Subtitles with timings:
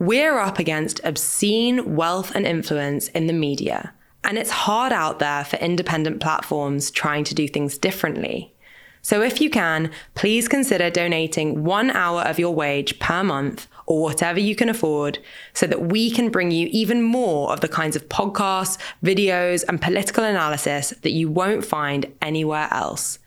[0.00, 3.92] We're up against obscene wealth and influence in the media,
[4.24, 8.54] and it's hard out there for independent platforms trying to do things differently.
[9.02, 14.00] So, if you can, please consider donating one hour of your wage per month or
[14.00, 15.18] whatever you can afford
[15.52, 19.82] so that we can bring you even more of the kinds of podcasts, videos, and
[19.82, 23.18] political analysis that you won't find anywhere else.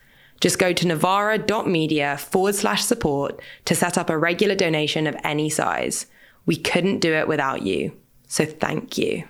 [0.42, 5.52] Just go to novara.media forward slash support to set up a regular donation of any
[5.52, 6.08] size.
[6.46, 7.98] We couldn't do it without you.
[8.28, 9.24] So, thank you.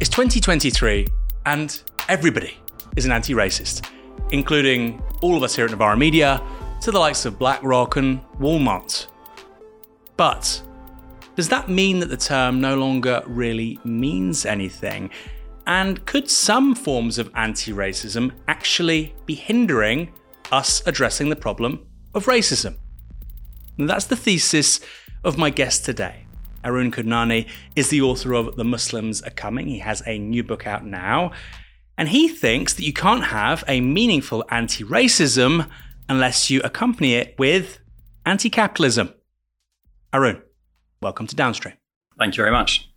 [0.00, 1.08] It's 2023,
[1.46, 2.56] and everybody
[2.96, 3.88] is an anti racist,
[4.30, 6.40] including all of us here at Novara Media,
[6.82, 9.08] to the likes of BlackRock and Walmart.
[10.16, 10.62] But
[11.34, 15.10] does that mean that the term no longer really means anything?
[15.66, 20.12] And could some forms of anti racism actually be hindering
[20.52, 22.76] us addressing the problem of racism?
[23.78, 24.80] And that's the thesis
[25.24, 26.26] of my guest today.
[26.64, 29.66] Arun Kundnani is the author of The Muslims Are Coming.
[29.66, 31.32] He has a new book out now.
[31.96, 35.68] And he thinks that you can't have a meaningful anti racism
[36.08, 37.78] unless you accompany it with
[38.26, 39.14] anti capitalism.
[40.12, 40.42] Arun,
[41.00, 41.74] welcome to Downstream.
[42.18, 42.90] Thank you very much.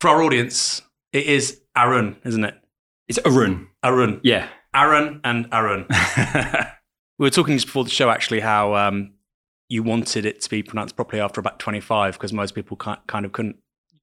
[0.00, 2.54] For our audience, it is Arun, isn't it?
[3.08, 3.68] It's Arun.
[3.82, 4.20] Arun.
[4.22, 4.48] Yeah.
[4.74, 5.86] Aaron and Arun.
[7.18, 9.12] we were talking just before the show, actually, how um,
[9.68, 13.32] you wanted it to be pronounced properly after about 25 because most people kind of
[13.32, 13.56] couldn't.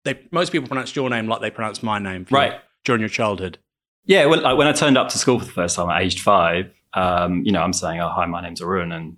[0.04, 2.60] They most people pronounced your name like they pronounced my name, right?
[2.86, 3.58] during your childhood.
[4.06, 6.22] Yeah, well, like when I turned up to school for the first time at aged
[6.22, 9.18] five, um, you know, I'm saying, "Oh, hi, my name's Arun," and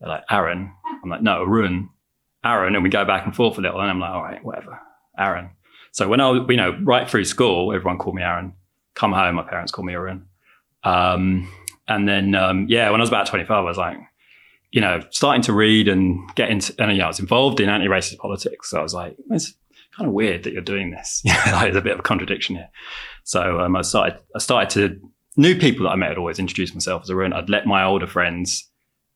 [0.00, 1.88] they're like, "Aaron." I'm like, "No, Arun,
[2.44, 4.78] Aaron," and we go back and forth a little, and I'm like, "All right, whatever,
[5.18, 5.50] Aaron."
[5.92, 8.54] So when I was, you know, right through school, everyone called me Aaron.
[8.94, 10.26] Come home, my parents called me Aaron.
[10.84, 11.50] Um,
[11.86, 13.98] and then, um, yeah, when I was about 25, I was like,
[14.70, 17.68] you know, starting to read and get into, and you know, I was involved in
[17.68, 18.70] anti-racist politics.
[18.70, 19.54] So I was like, it's
[19.96, 21.22] kind of weird that you're doing this.
[21.26, 22.70] like, there's a bit of a contradiction here.
[23.24, 26.74] So um, I started, I started to new people that I met had always introduced
[26.74, 27.32] myself as Aaron.
[27.32, 28.68] I'd let my older friends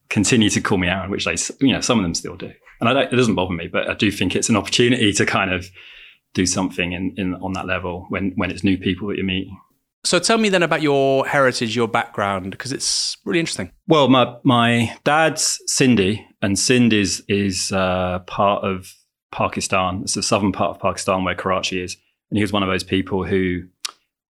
[0.08, 2.52] continue to call me Aaron, which they, you know, some of them still do.
[2.80, 5.24] And I don't, it doesn't bother me, but I do think it's an opportunity to
[5.24, 5.70] kind of
[6.36, 9.48] do something in, in on that level when when it's new people that you meet.
[10.04, 13.72] So tell me then about your heritage, your background, because it's really interesting.
[13.88, 18.92] Well, my my dad's Sindhi, and Sindh is is uh, part of
[19.32, 20.02] Pakistan.
[20.02, 21.96] It's the southern part of Pakistan where Karachi is,
[22.30, 23.62] and he was one of those people who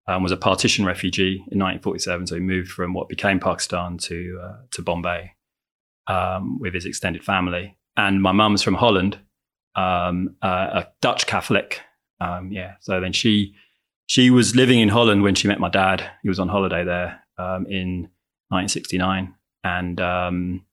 [0.07, 2.29] um, was a partition refugee in 1947.
[2.29, 5.33] So he moved from what became Pakistan to uh, to Bombay
[6.07, 7.77] um, with his extended family.
[7.97, 9.19] And my mum's from Holland,
[9.75, 11.81] um, uh, a Dutch Catholic.
[12.21, 13.55] Um, yeah, so then she
[14.07, 16.09] she was living in Holland when she met my dad.
[16.23, 18.09] He was on holiday there um, in
[18.49, 19.35] 1969,
[19.65, 20.65] and um,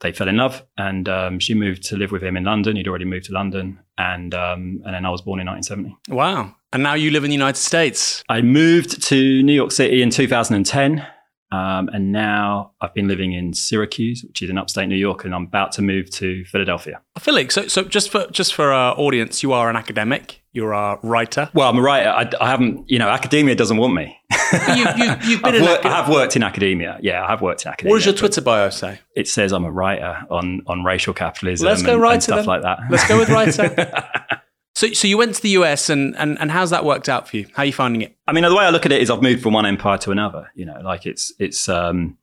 [0.00, 0.62] they fell in love.
[0.76, 2.76] And um, she moved to live with him in London.
[2.76, 6.14] He'd already moved to London, and um, and then I was born in 1970.
[6.14, 6.54] Wow!
[6.72, 8.22] And now you live in the United States.
[8.28, 11.06] I moved to New York City in 2010.
[11.52, 15.32] Um, and now I've been living in Syracuse, which is in upstate New York, and
[15.32, 17.00] I'm about to move to Philadelphia.
[17.20, 20.43] Felix, so so just for just for our audience, you are an academic.
[20.54, 21.50] You're a writer.
[21.52, 22.08] Well, I'm a writer.
[22.08, 24.16] I, I haven't, you know, academia doesn't want me.
[24.68, 26.96] you, you, you've been I've worked, I have worked in academia.
[27.02, 27.90] Yeah, I have worked in academia.
[27.90, 29.00] What does your Twitter bio say?
[29.16, 31.66] It says I'm a writer on on racial capitalism.
[31.66, 32.46] Let's go and, writer and stuff then.
[32.46, 32.78] like that.
[32.88, 34.04] Let's go with writer.
[34.76, 37.36] so, so you went to the US, and, and and how's that worked out for
[37.36, 37.48] you?
[37.54, 38.16] How are you finding it?
[38.28, 40.12] I mean, the way I look at it is I've moved from one empire to
[40.12, 40.52] another.
[40.54, 42.16] You know, like it's it's um,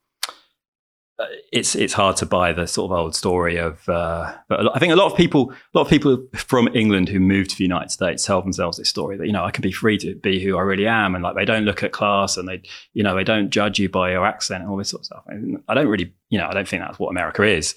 [1.51, 3.87] it's it's hard to buy the sort of old story of.
[3.87, 7.19] Uh, but I think a lot of people, a lot of people from England who
[7.19, 9.71] moved to the United States tell themselves this story that you know I can be
[9.71, 12.47] free to be who I really am, and like they don't look at class and
[12.47, 12.61] they,
[12.93, 15.23] you know, they don't judge you by your accent and all this sort of stuff.
[15.27, 17.75] And I don't really, you know, I don't think that's what America is.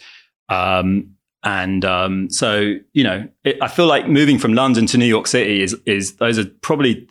[0.48, 5.04] Um, and um, so, you know, it, I feel like moving from London to New
[5.04, 7.08] York City is is those are probably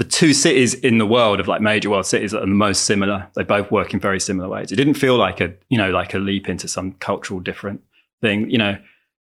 [0.00, 2.84] the two cities in the world of like major world cities that are the most
[2.84, 3.28] similar.
[3.36, 4.72] They both work in very similar ways.
[4.72, 7.82] It didn't feel like a you know like a leap into some cultural different
[8.22, 8.48] thing.
[8.48, 8.78] You know,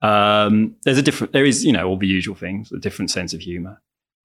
[0.02, 1.32] um, there's a different.
[1.32, 3.80] There is you know all the usual things, a different sense of humor,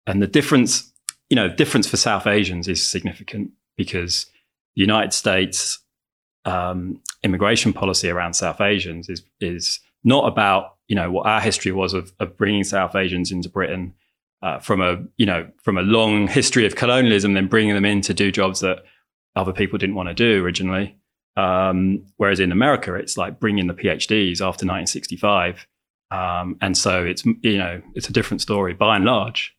[0.06, 0.94] and the difference.
[1.32, 4.28] You know, difference for South Asians is significant because
[4.76, 5.80] the United States
[6.46, 11.72] um, immigration policy around South Asians is is not about you know what our history
[11.72, 13.96] was of, of bringing South Asians into Britain
[14.42, 18.02] uh, from a you know from a long history of colonialism, then bringing them in
[18.02, 18.84] to do jobs that
[19.36, 20.98] other people didn't want to do originally.
[21.36, 25.68] Um, whereas in America, it's like bringing the PhDs after 1965,
[26.12, 29.56] um, and so it's you know it's a different story by and large.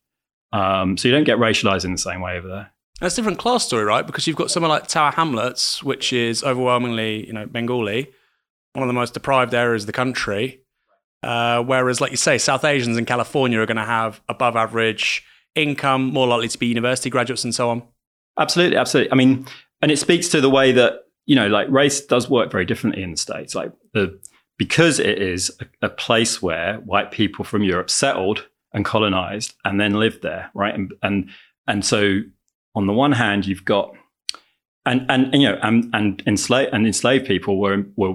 [0.52, 2.72] Um, so you don't get racialized in the same way over there.
[3.00, 4.06] That's a different class story, right?
[4.06, 8.10] Because you've got somewhere like Tower Hamlets, which is overwhelmingly, you know, Bengali,
[8.72, 10.62] one of the most deprived areas of the country.
[11.22, 15.24] Uh, whereas, like you say, South Asians in California are going to have above average
[15.54, 17.82] income, more likely to be university graduates, and so on.
[18.38, 19.10] Absolutely, absolutely.
[19.10, 19.46] I mean,
[19.82, 23.02] and it speaks to the way that you know, like race does work very differently
[23.02, 23.54] in the states.
[23.54, 24.18] Like the
[24.56, 29.78] because it is a, a place where white people from Europe settled and colonized and
[29.78, 30.74] then lived there, right?
[30.74, 31.30] And and
[31.66, 32.20] and so
[32.74, 33.94] on the one hand, you've got
[34.86, 38.14] and and, and you know and and enslaved and enslaved people were were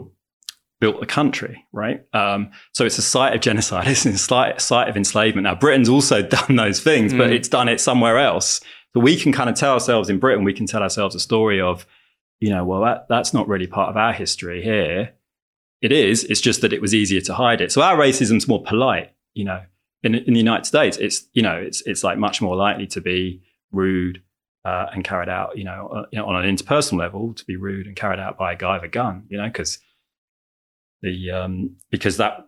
[0.83, 2.03] built the country, right?
[2.13, 3.88] Um, so it's a site of genocide.
[3.88, 5.45] It's a site, site of enslavement.
[5.45, 7.35] Now Britain's also done those things, but mm.
[7.35, 8.59] it's done it somewhere else.
[8.94, 11.62] So we can kind of tell ourselves in Britain, we can tell ourselves a story
[11.62, 11.85] of,
[12.41, 15.13] you know, well that that's not really part of our history here.
[15.81, 16.25] It is.
[16.25, 17.71] It's just that it was easier to hide it.
[17.71, 19.62] So our racism's more polite, you know.
[20.03, 23.00] In, in the United States, it's you know it's it's like much more likely to
[23.00, 23.41] be
[23.71, 24.21] rude
[24.65, 27.56] uh, and carried out, you know, uh, you know, on an interpersonal level, to be
[27.56, 29.79] rude and carried out by a guy with a gun, you know, because
[31.03, 32.47] the um, because that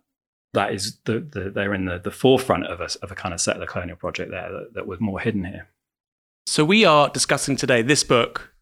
[0.53, 3.39] that is the, the they're in the, the forefront of a of a kind of
[3.39, 5.67] settler colonial project there that, that was more hidden here.
[6.47, 8.53] So we are discussing today this book.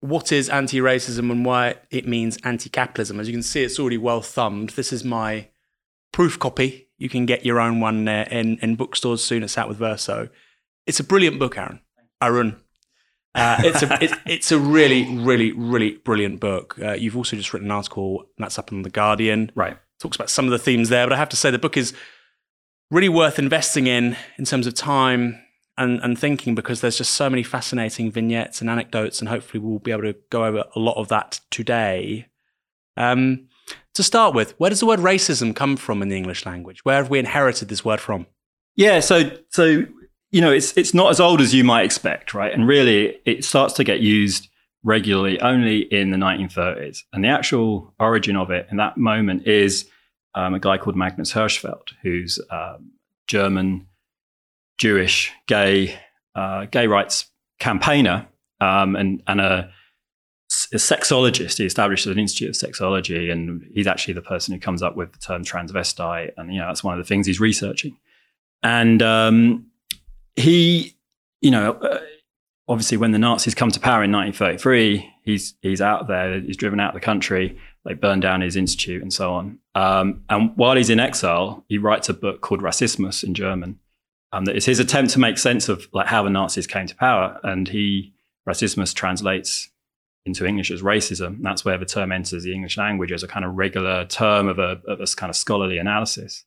[0.00, 3.18] What is anti-racism and why it means anti-capitalism?
[3.18, 4.70] As you can see, it's already well thumbed.
[4.70, 5.48] This is my
[6.12, 6.88] proof copy.
[6.98, 9.42] You can get your own one uh, in in bookstores soon.
[9.42, 10.28] It's out with Verso.
[10.86, 11.80] It's a brilliant book, Aaron.
[12.22, 12.56] Aaron,
[13.36, 16.76] uh, it's a it's, it's, a really really really brilliant book.
[16.82, 19.52] Uh, you've also just written an article that's up on the Guardian.
[19.54, 21.76] Right, talks about some of the themes there, but I have to say the book
[21.76, 21.92] is
[22.90, 25.40] really worth investing in in terms of time
[25.76, 29.78] and and thinking because there's just so many fascinating vignettes and anecdotes, and hopefully we'll
[29.78, 32.26] be able to go over a lot of that today.
[32.96, 33.48] Um,
[33.94, 36.84] to start with, where does the word racism come from in the English language?
[36.84, 38.26] Where have we inherited this word from?
[38.76, 39.84] Yeah, so so
[40.30, 42.52] you know, it's it's not as old as you might expect, right?
[42.52, 44.48] And really, it starts to get used
[44.82, 47.00] regularly only in the 1930s.
[47.12, 49.88] And the actual origin of it in that moment is
[50.34, 52.92] um, a guy called Magnus Hirschfeld, who's um,
[53.26, 53.88] German,
[54.78, 55.98] Jewish, gay,
[56.34, 57.26] uh, gay rights
[57.58, 58.28] campaigner,
[58.60, 59.70] um, and and a,
[60.72, 61.58] a, sexologist.
[61.58, 65.12] He established an institute of sexology, and he's actually the person who comes up with
[65.12, 67.96] the term transvestite, and you know that's one of the things he's researching.
[68.62, 69.66] And um,
[70.36, 70.96] he,
[71.40, 72.00] you know, uh,
[72.68, 76.80] obviously when the Nazis come to power in 1933, he's he's out there, he's driven
[76.80, 77.58] out of the country.
[77.84, 79.58] They burn down his institute and so on.
[79.74, 83.78] Um, and while he's in exile, he writes a book called Rassismus in German.
[84.32, 86.96] Um, that is his attempt to make sense of like how the Nazis came to
[86.96, 87.38] power.
[87.42, 88.12] And he
[88.44, 89.70] Rassismus translates
[90.24, 91.38] into English as racism.
[91.42, 94.58] That's where the term enters the English language as a kind of regular term of
[94.58, 96.44] a, of a kind of scholarly analysis.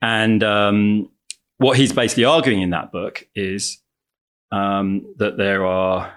[0.00, 1.10] And um,
[1.58, 3.78] what he's basically arguing in that book is
[4.50, 6.12] um, that there are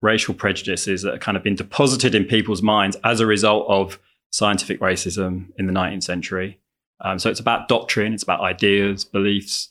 [0.00, 3.98] racial prejudices that have kind of been deposited in people's minds as a result of
[4.30, 6.58] scientific racism in the 19th century.
[7.00, 9.68] Um, so it's about doctrine, it's about ideas, beliefs,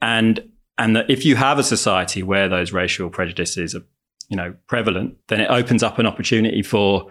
[0.00, 3.84] and and that if you have a society where those racial prejudices are,
[4.28, 7.10] you know, prevalent, then it opens up an opportunity for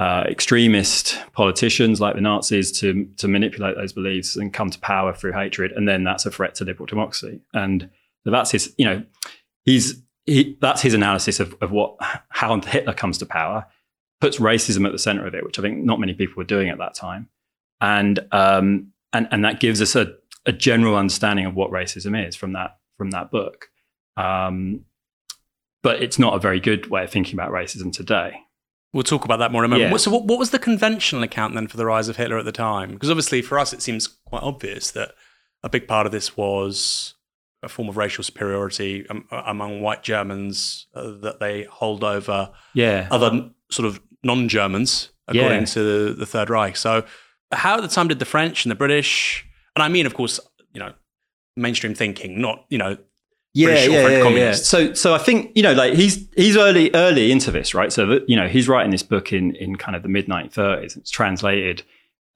[0.00, 5.12] uh, extremist politicians like the Nazis to to manipulate those beliefs and come to power
[5.12, 7.42] through hatred, and then that's a threat to liberal democracy.
[7.52, 7.90] And
[8.24, 9.04] that's his, you know,
[9.64, 11.96] he's he, that's his analysis of, of what
[12.30, 13.66] how Hitler comes to power,
[14.22, 16.70] puts racism at the center of it, which I think not many people were doing
[16.70, 17.28] at that time,
[17.82, 20.14] and um, and and that gives us a,
[20.46, 23.68] a general understanding of what racism is from that from that book.
[24.16, 24.86] Um,
[25.82, 28.40] but it's not a very good way of thinking about racism today.
[28.92, 29.90] We'll talk about that more in a moment.
[29.92, 29.96] Yeah.
[29.98, 32.52] So, what, what, was the conventional account then for the rise of Hitler at the
[32.52, 32.90] time?
[32.90, 35.12] Because obviously, for us, it seems quite obvious that
[35.62, 37.14] a big part of this was
[37.62, 43.06] a form of racial superiority um, among white Germans uh, that they hold over yeah.
[43.10, 45.66] other sort of non-Germans, according yeah.
[45.66, 46.76] to the, the Third Reich.
[46.76, 47.04] So,
[47.52, 50.40] how at the time did the French and the British, and I mean, of course,
[50.72, 50.94] you know,
[51.56, 52.96] mainstream thinking, not you know
[53.52, 57.32] yeah, yeah, yeah, yeah, So, so I think you know, like he's he's early early
[57.32, 57.92] into this, right?
[57.92, 60.96] So you know, he's writing this book in in kind of the mid 1930s.
[60.96, 61.82] It's translated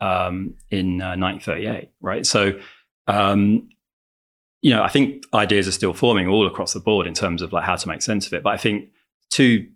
[0.00, 2.26] um, in uh, 1938, right?
[2.26, 2.58] So,
[3.06, 3.68] um,
[4.60, 7.52] you know, I think ideas are still forming all across the board in terms of
[7.52, 8.42] like how to make sense of it.
[8.42, 8.90] But I think
[9.30, 9.68] two,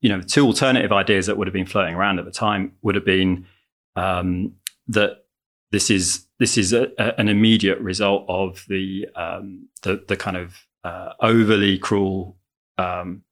[0.00, 2.94] you know, two alternative ideas that would have been floating around at the time would
[2.96, 3.46] have been
[3.94, 4.54] um,
[4.88, 5.24] that
[5.70, 10.36] this is this is a, a, an immediate result of the um, the, the kind
[10.36, 12.36] of uh, overly cruel
[12.78, 13.22] um,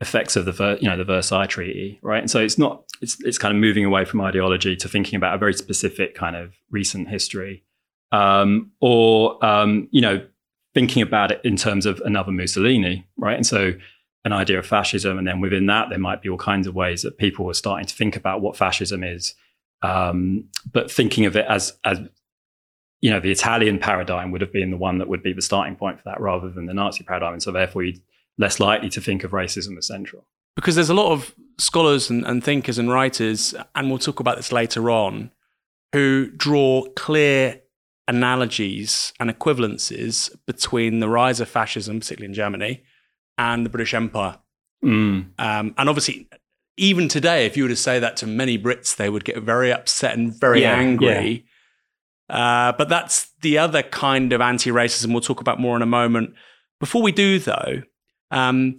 [0.00, 2.20] effects of the you know the Versailles Treaty, right?
[2.20, 5.34] And so it's not it's it's kind of moving away from ideology to thinking about
[5.34, 7.64] a very specific kind of recent history,
[8.12, 10.24] um, or um, you know
[10.74, 13.36] thinking about it in terms of another Mussolini, right?
[13.36, 13.72] And so
[14.24, 17.02] an idea of fascism, and then within that, there might be all kinds of ways
[17.02, 19.34] that people are starting to think about what fascism is,
[19.82, 21.98] um, but thinking of it as as
[23.00, 25.76] you know, the Italian paradigm would have been the one that would be the starting
[25.76, 28.00] point for that, rather than the Nazi paradigm, and so therefore, you're
[28.38, 30.26] less likely to think of racism as central.
[30.56, 34.36] Because there's a lot of scholars and, and thinkers and writers, and we'll talk about
[34.36, 35.30] this later on,
[35.92, 37.60] who draw clear
[38.08, 42.82] analogies and equivalences between the rise of fascism, particularly in Germany,
[43.36, 44.38] and the British Empire.
[44.84, 45.30] Mm.
[45.38, 46.28] Um, and obviously,
[46.76, 49.72] even today, if you were to say that to many Brits, they would get very
[49.72, 51.44] upset and very Yeah, angry.
[52.28, 55.86] Uh, but that's the other kind of anti racism we'll talk about more in a
[55.86, 56.34] moment.
[56.80, 57.82] Before we do, though,
[58.30, 58.76] um,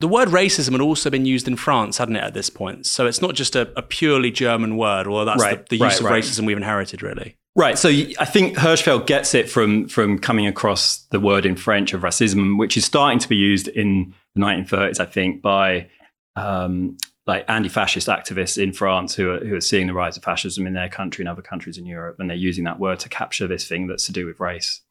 [0.00, 2.86] the word racism had also been used in France, hadn't it, at this point?
[2.86, 5.94] So it's not just a, a purely German word, or that's Right, the, the use
[5.94, 6.22] right, of right.
[6.22, 7.36] racism we've inherited, really.
[7.56, 7.78] Right.
[7.78, 12.02] So I think Hirschfeld gets it from from coming across the word in French of
[12.02, 15.88] racism, which is starting to be used in the 1930s, I think, by
[16.36, 20.66] um, like anti-fascist activists in France who are who are seeing the rise of fascism
[20.66, 23.46] in their country and other countries in Europe, and they're using that word to capture
[23.46, 24.82] this thing that's to do with race.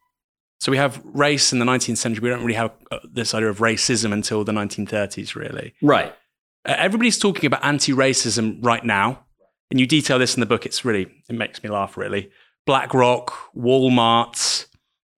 [0.60, 2.24] So we have race in the 19th century.
[2.24, 5.74] We don't really have uh, this idea of racism until the 1930s, really.
[5.82, 6.16] Right.
[6.66, 9.26] Uh, everybody's talking about anti-racism right now,
[9.70, 10.66] and you detail this in the book.
[10.66, 11.98] It's really it makes me laugh.
[11.98, 12.32] Really,
[12.66, 14.68] BlackRock, Walmart.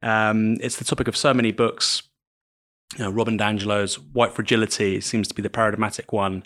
[0.03, 2.03] Um, it's the topic of so many books.
[2.95, 6.43] You know, Robin DiAngelo's White Fragility seems to be the paradigmatic one.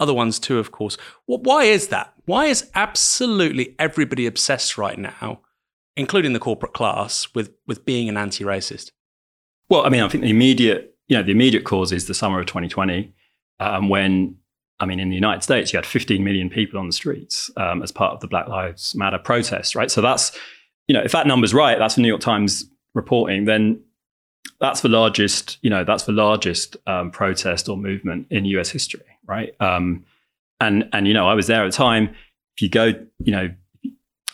[0.00, 0.96] Other ones too, of course.
[1.26, 2.12] Why is that?
[2.26, 5.40] Why is absolutely everybody obsessed right now,
[5.96, 8.92] including the corporate class, with with being an anti-racist?
[9.68, 12.40] Well, I mean, I think the immediate, you know, the immediate cause is the summer
[12.40, 13.12] of 2020,
[13.60, 14.36] um, when,
[14.80, 17.82] I mean, in the United States, you had 15 million people on the streets um,
[17.82, 19.90] as part of the Black Lives Matter protests, right?
[19.90, 20.32] So that's,
[20.86, 22.64] you know, if that number's right, that's the New York Times
[22.94, 23.82] reporting, then
[24.60, 28.70] that's the largest, you know, that's the largest um, protest or movement in U.S.
[28.70, 29.54] history, right?
[29.60, 30.04] Um,
[30.60, 32.08] and and you know, I was there at the time.
[32.56, 33.50] If you go, you know,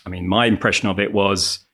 [0.07, 1.65] I mean, my impression of it was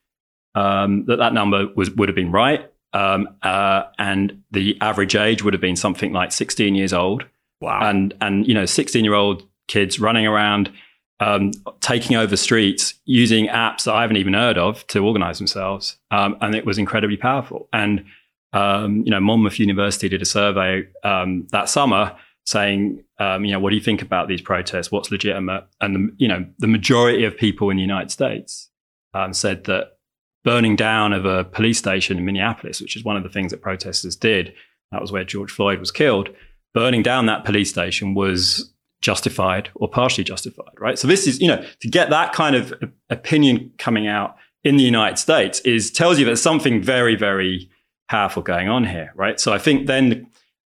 [0.55, 5.45] um, that that number was would have been right, um, uh, and the average age
[5.45, 7.25] would have been something like 16 years old,
[7.61, 7.89] Wow.
[7.89, 10.73] and and you know, 16 year old kids running around,
[11.21, 15.97] um, taking over streets using apps that I haven't even heard of to organize themselves,
[16.11, 17.69] um, and it was incredibly powerful.
[17.73, 18.05] And
[18.53, 22.17] um, you know, Monmouth University did a survey um, that summer
[22.47, 24.91] saying, um, you know, what do you think about these protests?
[24.91, 25.67] What's legitimate?
[25.81, 28.71] And the, you know, the majority of people in the United States
[29.15, 29.99] um, said that
[30.43, 33.61] burning down of a police station in Minneapolis, which is one of the things that
[33.61, 34.53] protesters did,
[34.91, 36.31] that was where George Floyd was killed.
[36.75, 40.99] Burning down that police station was justified or partially justified, right?
[40.99, 42.75] So this is, you know, to get that kind of
[43.11, 47.70] opinion coming out in the United States is tells you that something very, very
[48.11, 49.39] powerful going on here, right?
[49.39, 50.27] So I think then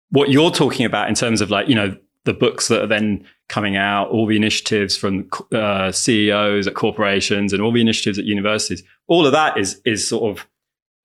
[0.10, 3.24] what you're talking about in terms of like, you know, the books that are then
[3.48, 8.26] coming out, all the initiatives from uh, CEOs at corporations and all the initiatives at
[8.26, 10.48] universities, all of that is is sort of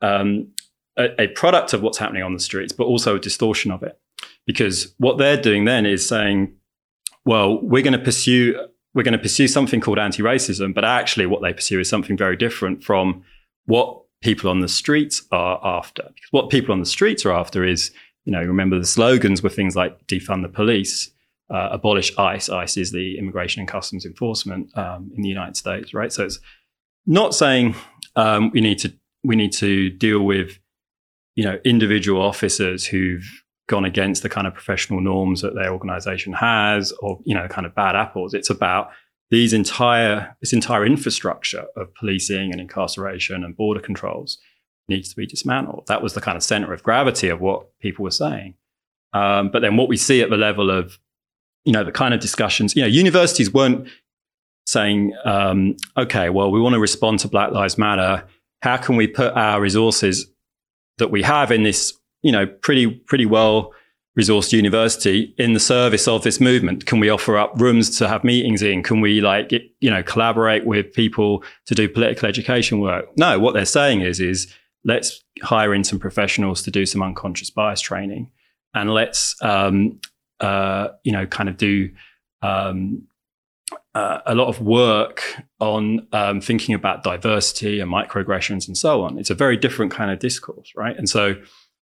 [0.01, 0.49] um,
[0.97, 4.01] a, a product of what's happening on the streets, but also a distortion of it.
[4.47, 6.55] Because what they're doing then is saying,
[7.27, 8.59] well, we're going to pursue
[8.95, 12.37] we're going to pursue something called anti-racism, but actually what they pursue is something very
[12.37, 13.23] different from
[13.67, 16.03] what people on the streets are after.
[16.03, 17.91] Because what people on the streets are after is,
[18.25, 21.11] you know, remember the slogans were things like defund the police,
[21.51, 22.49] uh, abolish ICE.
[22.49, 26.13] ICE is the Immigration and Customs Enforcement um, in the United States, right?
[26.13, 26.41] So it's
[27.07, 27.75] not saying
[28.17, 28.93] um, we need to
[29.25, 30.59] we need to deal with,
[31.37, 33.29] you know, individual officers who've
[33.69, 37.67] gone against the kind of professional norms that their organization has or you know kind
[37.67, 38.91] of bad apples it's about
[39.33, 44.39] these entire this entire infrastructure of policing and incarceration and border controls
[44.89, 45.87] needs to be dismantled.
[45.89, 48.55] That was the kind of center of gravity of what people were saying.
[49.15, 50.99] Um, but then what we see at the level of
[51.65, 53.89] you know the kind of discussions you know universities weren't
[54.67, 58.25] saying um, okay well we want to respond to black lives matter.
[58.61, 60.29] How can we put our resources
[60.99, 63.73] that we have in this you know, pretty pretty well
[64.19, 66.87] resourced university in the service of this movement?
[66.87, 68.83] Can we offer up rooms to have meetings in?
[68.83, 73.07] Can we like you know collaborate with people to do political education work?
[73.17, 74.53] No, what they're saying is is
[74.85, 78.31] let's hire in some professionals to do some unconscious bias training,
[78.75, 80.01] and let's um,
[80.41, 81.91] uh, you know kind of do.
[82.43, 83.07] Um,
[83.95, 85.23] uh, a lot of work
[85.61, 89.19] on um, thinking about diversity and microaggressions and so on.
[89.19, 90.97] It's a very different kind of discourse, right?
[90.97, 91.35] And so,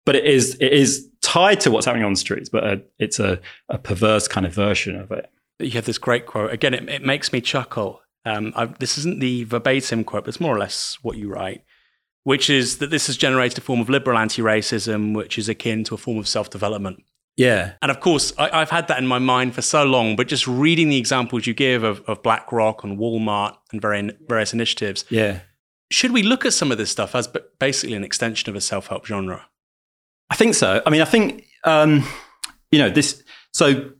[0.06, 3.20] but it is it is tied to what's happening on the streets, but uh it's
[3.20, 5.30] a, a perverse kind of version of it.
[5.60, 6.52] You have this great quote.
[6.52, 8.02] Again, it, it makes me chuckle.
[8.26, 11.64] Um, this isn't the verbatim quote, but it's more or less what you write,
[12.24, 15.84] which is that this has generated a form of liberal anti racism, which is akin
[15.86, 17.04] to a form of self development.
[17.38, 17.74] Yeah.
[17.82, 20.48] And of course, I, have had that in my mind for so long, but just
[20.48, 25.06] reading the examples you give of, of BlackRock and Walmart and various initiatives.
[25.10, 25.42] Yeah.
[25.92, 27.28] Should we look at some of this stuff as
[27.60, 29.48] basically an extension of a self help genre?
[30.30, 30.82] I think so.
[30.86, 32.04] I mean, I think, um,
[32.72, 33.92] you know, this, so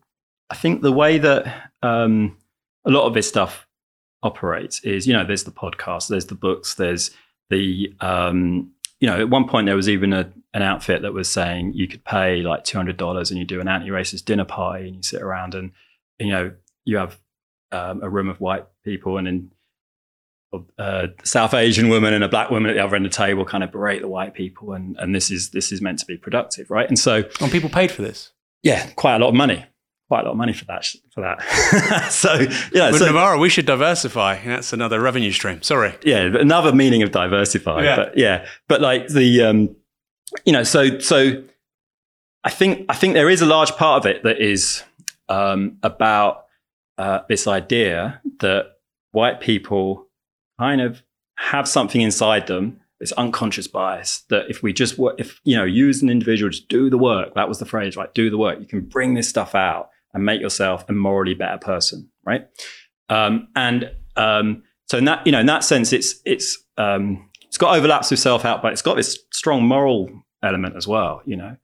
[0.50, 2.38] I think the way that um,
[2.86, 3.68] a lot of this stuff
[4.24, 7.12] operates is, you know, there's the podcast, there's the books, there's
[7.50, 11.30] the, um, you know, at one point there was even a, an outfit that was
[11.30, 14.88] saying you could pay like two hundred dollars and you do an anti-racist dinner party
[14.88, 15.72] and you sit around and
[16.18, 16.54] you know
[16.86, 17.20] you have
[17.74, 19.52] um, a room of white people and then
[20.78, 23.18] a uh, South Asian woman and a black woman at the other end of the
[23.18, 26.06] table kind of berate the white people and and this is this is meant to
[26.06, 26.88] be productive, right?
[26.88, 28.32] And so and people paid for this.
[28.64, 29.66] Yeah, quite a lot of money
[30.08, 30.86] quite a lot of money for that.
[31.14, 32.34] For that, so
[32.74, 32.92] yeah.
[32.92, 34.44] With so, Novara, we should diversify.
[34.44, 35.62] That's another revenue stream.
[35.62, 35.94] Sorry.
[36.04, 37.84] Yeah, another meaning of diversify.
[37.84, 37.96] Yeah.
[37.96, 39.76] But yeah, but like the, um,
[40.46, 41.44] you know, so so,
[42.44, 44.84] I think I think there is a large part of it that is
[45.30, 46.46] um, about
[46.98, 48.78] uh, this idea that
[49.12, 50.05] white people
[50.60, 51.04] kind of
[51.38, 55.66] have something inside them this unconscious bias that if we just work, if you know
[55.66, 58.38] you as an individual just do the work that was the phrase right do the
[58.38, 62.48] work you can bring this stuff out and make yourself a morally better person, right?
[63.10, 67.58] Um, and um, so in that you know in that sense, it's it's um, it's
[67.58, 70.10] got overlaps with self help, but it's got this strong moral
[70.42, 71.58] element as well, you know.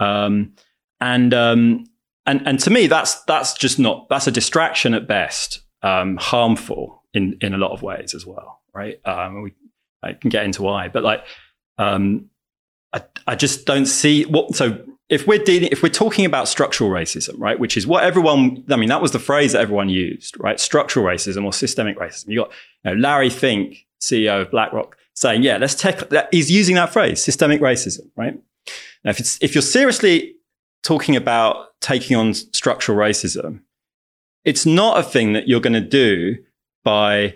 [0.00, 0.54] Um,
[1.00, 1.84] and um,
[2.26, 6.99] and and to me, that's that's just not that's a distraction at best, um, harmful
[7.14, 9.00] in in a lot of ways as well, right?
[9.06, 9.54] Um, we
[10.02, 11.24] I can get into why, but like
[12.92, 16.88] I, I just don't see what so if we're dealing, if we're talking about structural
[16.88, 20.36] racism, right, which is what everyone, I mean, that was the phrase that everyone used,
[20.38, 20.58] right?
[20.58, 22.28] Structural racism or systemic racism.
[22.28, 22.52] You got
[22.84, 25.96] you know, Larry Fink, CEO of BlackRock, saying, yeah, let's take.
[26.30, 28.40] He's using that phrase, systemic racism, right?
[29.04, 30.36] Now, if it's, if you're seriously
[30.84, 33.62] talking about taking on structural racism,
[34.44, 36.36] it's not a thing that you're going to do
[36.84, 37.34] by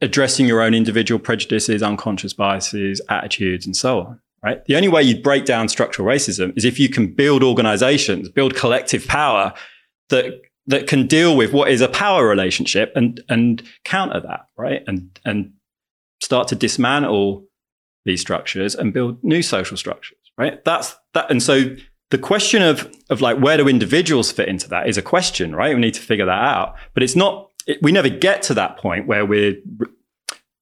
[0.00, 4.64] addressing your own individual prejudices, unconscious biases, attitudes, and so on right?
[4.66, 8.54] The only way you break down structural racism is if you can build organizations, build
[8.54, 9.52] collective power
[10.10, 14.82] that that can deal with what is a power relationship and and counter that, right?
[14.86, 15.52] And and
[16.20, 17.44] start to dismantle
[18.04, 20.64] these structures and build new social structures, right?
[20.64, 21.74] That's that and so
[22.10, 25.74] the question of of like where do individuals fit into that is a question, right?
[25.74, 26.76] We need to figure that out.
[26.94, 29.56] But it's not it, we never get to that point where we're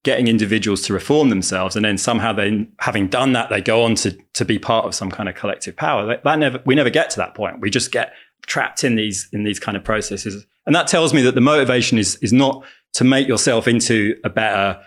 [0.05, 3.95] getting individuals to reform themselves and then somehow then having done that they go on
[3.95, 6.07] to to be part of some kind of collective power.
[6.07, 7.61] That, that, never we never get to that point.
[7.61, 8.13] We just get
[8.47, 10.47] trapped in these in these kind of processes.
[10.67, 12.65] And that tells me that the motivation is is not
[12.95, 14.81] to make yourself into a better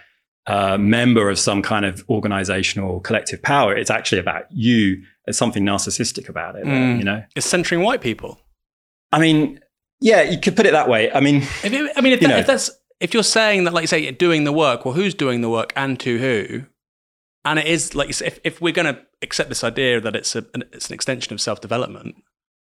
[0.45, 3.75] uh, member of some kind of organizational collective power.
[3.75, 5.03] It's actually about you.
[5.25, 6.97] There's something narcissistic about it mm.
[6.97, 7.21] you know?
[7.35, 8.39] It's centering white people.
[9.11, 9.59] I mean
[9.99, 12.39] yeah you could put it that way i mean if it, i mean if, that,
[12.39, 15.13] if that's if you're saying that, like say, you say, doing the work, well, who's
[15.13, 16.65] doing the work and to who?
[17.45, 20.45] And it is like if, if we're going to accept this idea that it's a
[20.53, 22.15] an, it's an extension of self development,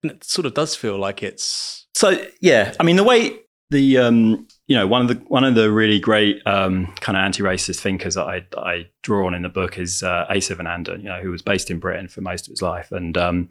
[0.03, 2.25] and it sort of does feel like it's so.
[2.41, 5.73] Yeah, I mean the way the um, you know one of the one of the
[5.73, 9.79] really great um, kind of anti-racist thinkers that I, I draw on in the book
[9.79, 13.49] is uh, Sivanandan, who was based in Britain for most of his life, and um,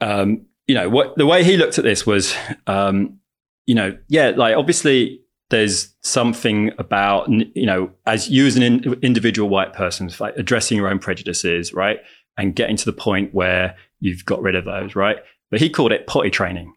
[0.00, 2.32] um, you know what the way he looked at this was,
[2.68, 3.18] um,
[3.66, 8.94] you know, yeah, like obviously there's something about you know as you as an in,
[9.02, 11.98] individual white person like addressing your own prejudices right?
[12.36, 15.16] And getting to the point where you've got rid of those right?
[15.50, 16.72] But he called it potty training.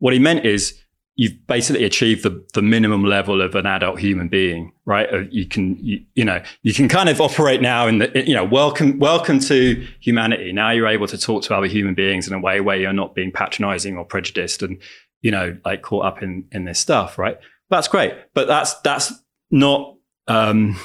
[0.00, 0.82] What he meant is
[1.20, 5.30] you've basically achieved the, the minimum level of an adult human being right?
[5.30, 8.44] You can you, you know you can kind of operate now in the you know
[8.44, 10.50] welcome welcome to humanity.
[10.50, 13.14] Now you're able to talk to other human beings in a way where you're not
[13.14, 14.78] being patronizing or prejudiced and
[15.20, 17.38] you know like caught up in in this stuff right?
[17.68, 19.12] That's great, but that's that's
[19.50, 20.76] not um,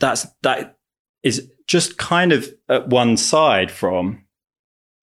[0.00, 0.78] that's that
[1.22, 4.24] is just kind of at one side from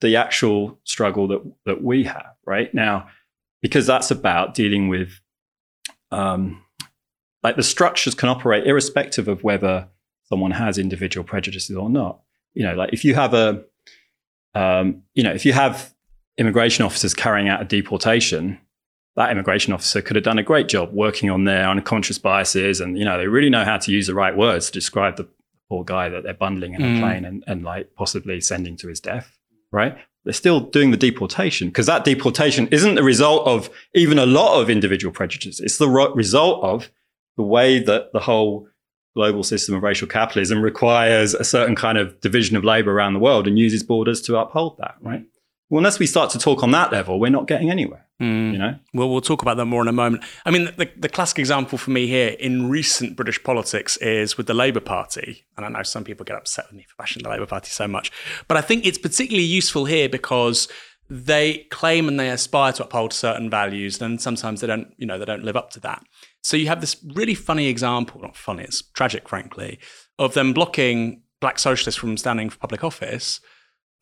[0.01, 2.73] the actual struggle that that we have right?
[2.73, 3.07] Now,
[3.63, 5.19] because that's about dealing with
[6.11, 6.61] um,
[7.41, 9.87] like the structures can operate irrespective of whether
[10.25, 12.19] someone has individual prejudices or not.
[12.53, 13.63] You know, like if you have a
[14.53, 15.95] um, you know, if you have
[16.37, 18.59] immigration officers carrying out a deportation,
[19.15, 22.97] that immigration officer could have done a great job working on their unconscious biases and
[22.97, 25.27] you know they really know how to use the right words to describe the
[25.69, 26.97] poor guy that they're bundling in mm.
[26.97, 29.37] a plane and, and like possibly sending to his death
[29.71, 34.25] right they're still doing the deportation because that deportation isn't the result of even a
[34.25, 35.59] lot of individual prejudices.
[35.59, 36.89] It's the ro- result of
[37.37, 38.67] the way that the whole
[39.15, 43.19] global system of racial capitalism requires a certain kind of division of labor around the
[43.19, 45.23] world and uses borders to uphold that right
[45.73, 48.05] Well, unless we start to talk on that level, we're not getting anywhere.
[48.21, 48.51] Mm.
[48.51, 48.75] You know.
[48.93, 50.23] Well, we'll talk about that more in a moment.
[50.45, 54.45] I mean, the, the classic example for me here in recent British politics is with
[54.45, 55.45] the Labour Party.
[55.57, 57.87] And I know some people get upset with me for bashing the Labour Party so
[57.87, 58.11] much,
[58.47, 60.67] but I think it's particularly useful here because
[61.09, 65.17] they claim and they aspire to uphold certain values, and sometimes they don't, you know,
[65.17, 66.03] they don't live up to that.
[66.43, 69.79] So you have this really funny example, not funny, it's tragic, frankly,
[70.19, 73.41] of them blocking black socialists from standing for public office.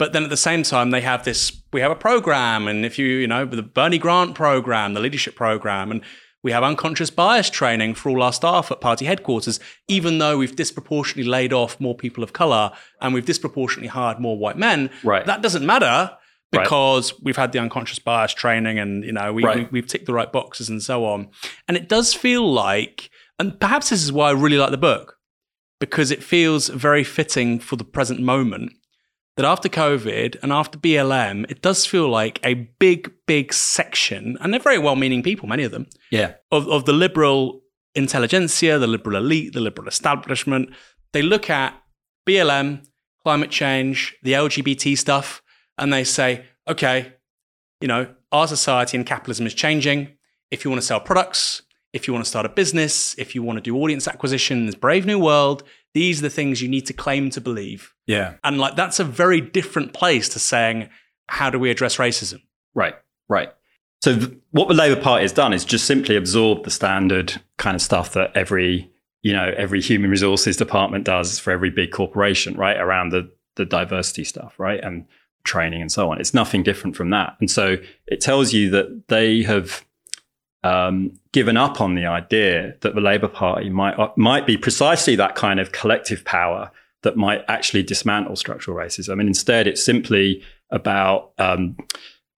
[0.02, 2.68] But then at the same time, they have this, we have a program.
[2.68, 6.02] And if you, you know, the Bernie Grant program, the leadership program, and
[6.42, 10.56] we have unconscious bias training for all our staff at party headquarters, even though we've
[10.56, 14.90] disproportionately laid off more people of color and we've disproportionately hired more white men.
[15.04, 15.24] Right.
[15.24, 16.18] That doesn't matter
[16.52, 16.64] Right.
[16.64, 19.58] because we've had the unconscious bias training and you know we, Right.
[19.58, 21.30] we we've ticked the right boxes and so on
[21.68, 23.10] and it does feel like
[23.40, 25.18] and perhaps this is why i really like the book
[25.80, 28.74] because it feels very fitting for the present moment
[29.38, 34.54] that after covid and after blm it does feel like a big big section and
[34.54, 36.34] they're very well-meaning people many of them Yeah.
[36.52, 37.62] of, of the liberal
[37.96, 40.70] intelligentsia, the liberal elite, the liberal establishment.
[41.14, 41.74] They look at
[42.28, 42.86] BLM,
[43.24, 45.42] climate change, the LGBT stuff,
[45.78, 47.14] and they say, okay,
[47.82, 50.16] you know, our society and capitalism is changing.
[50.52, 51.64] If you want to sell products,
[51.94, 54.66] if you want to start a business, if you want to do audience acquisition in
[54.68, 57.94] this brave new world, these are the things you need to claim to believe.
[58.08, 58.36] Yeah.
[58.44, 60.90] And like that's a very different place to saying,
[61.28, 62.42] how do we address racism?
[62.74, 62.96] Right,
[63.30, 63.54] right.
[64.02, 67.76] So th- what the Labour Party has done is just simply absorb the standard kind
[67.76, 72.56] of stuff that every you know every human resources department does for every big corporation,
[72.56, 72.78] right?
[72.78, 75.06] Around the the diversity stuff, right, and
[75.44, 76.20] training and so on.
[76.20, 77.78] It's nothing different from that, and so
[78.08, 79.86] it tells you that they have
[80.64, 85.16] um, given up on the idea that the Labour Party might uh, might be precisely
[85.16, 86.72] that kind of collective power
[87.04, 91.76] that might actually dismantle structural racism, and instead it's simply about um,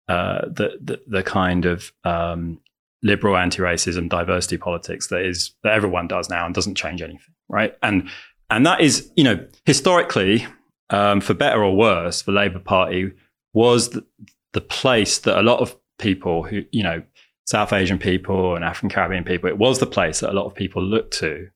[0.08, 2.60] uh, the, the the kind of um,
[3.02, 7.76] liberal anti-racism diversity politics that is that everyone does now and doesn't change anything, right?
[7.82, 8.08] And
[8.50, 10.46] and that is you know historically,
[10.90, 13.12] um, for better or worse, the Labour Party
[13.52, 14.04] was the,
[14.52, 17.02] the place that a lot of people who you know
[17.44, 20.54] South Asian people and African Caribbean people, it was the place that a lot of
[20.54, 21.48] people looked to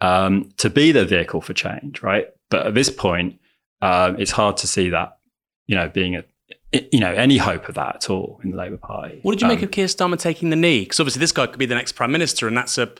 [0.00, 2.28] um, to be the vehicle for change, right?
[2.48, 3.38] But at this point,
[3.82, 5.18] um, it's hard to see that
[5.66, 6.24] you know being a
[6.72, 9.20] you know any hope of that at all in the Labour Party.
[9.22, 10.80] What did you make Um, of Keir Starmer taking the knee?
[10.80, 12.92] Because obviously this guy could be the next prime minister, and that's a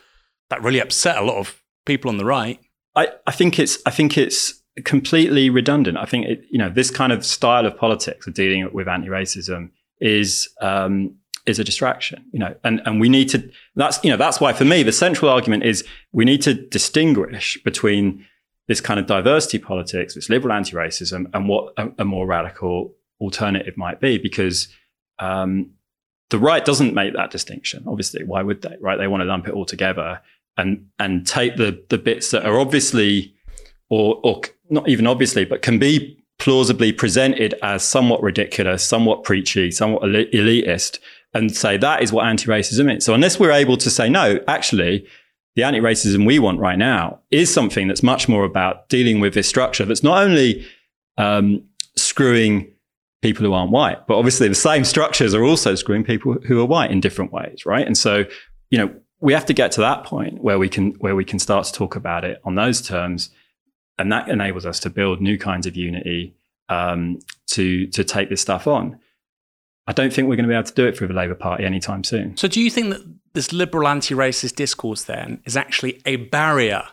[0.49, 2.59] that really upset a lot of people on the right.
[2.95, 5.97] I, I think it's I think it's completely redundant.
[5.97, 9.71] I think it, you know this kind of style of politics of dealing with anti-racism
[9.99, 12.25] is um, is a distraction.
[12.31, 13.49] You know, and and we need to.
[13.75, 17.61] That's you know that's why for me the central argument is we need to distinguish
[17.63, 18.25] between
[18.67, 23.75] this kind of diversity politics, this liberal anti-racism, and what a, a more radical alternative
[23.75, 24.67] might be, because
[25.19, 25.71] um,
[26.29, 27.83] the right doesn't make that distinction.
[27.87, 28.75] Obviously, why would they?
[28.79, 28.97] Right?
[28.97, 30.21] They want to lump it all together
[30.57, 33.33] and and take the the bits that are obviously
[33.89, 39.69] or or not even obviously, but can be plausibly presented as somewhat ridiculous, somewhat preachy,
[39.69, 40.97] somewhat elitist,
[41.33, 43.05] and say that is what anti-racism is.
[43.05, 45.07] So unless we're able to say no, actually.
[45.57, 49.49] The anti-racism we want right now is something that's much more about dealing with this
[49.49, 50.65] structure that's not only
[51.17, 51.63] um,
[51.97, 52.71] screwing
[53.21, 56.65] people who aren't white, but obviously the same structures are also screwing people who are
[56.65, 57.85] white in different ways, right?
[57.85, 58.23] And so,
[58.69, 61.37] you know, we have to get to that point where we can where we can
[61.37, 63.29] start to talk about it on those terms,
[63.99, 66.33] and that enables us to build new kinds of unity
[66.69, 68.97] um, to to take this stuff on.
[69.87, 71.65] I don't think we're going to be able to do it through the Labour Party
[71.65, 72.37] anytime soon.
[72.37, 73.01] So, do you think that
[73.33, 76.83] this liberal anti-racist discourse then is actually a barrier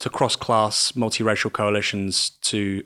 [0.00, 2.82] to cross-class multiracial coalitions to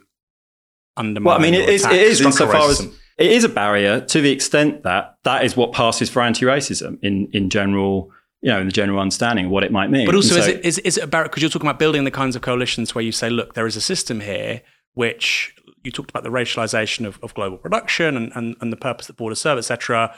[0.97, 1.25] undermine?
[1.25, 2.81] Well, I mean, it is, it is insofar as
[3.19, 7.29] it is a barrier to the extent that that is what passes for anti-racism in
[7.33, 10.07] in general, you know, in the general understanding of what it might mean.
[10.07, 11.29] But also, And is, it, is, is it a barrier?
[11.29, 13.77] Because you're talking about building the kinds of coalitions where you say, look, there is
[13.77, 14.63] a system here
[14.95, 19.07] which you talked about the racialization of, of global production and, and, and the purpose
[19.07, 20.15] that borders serve, etc.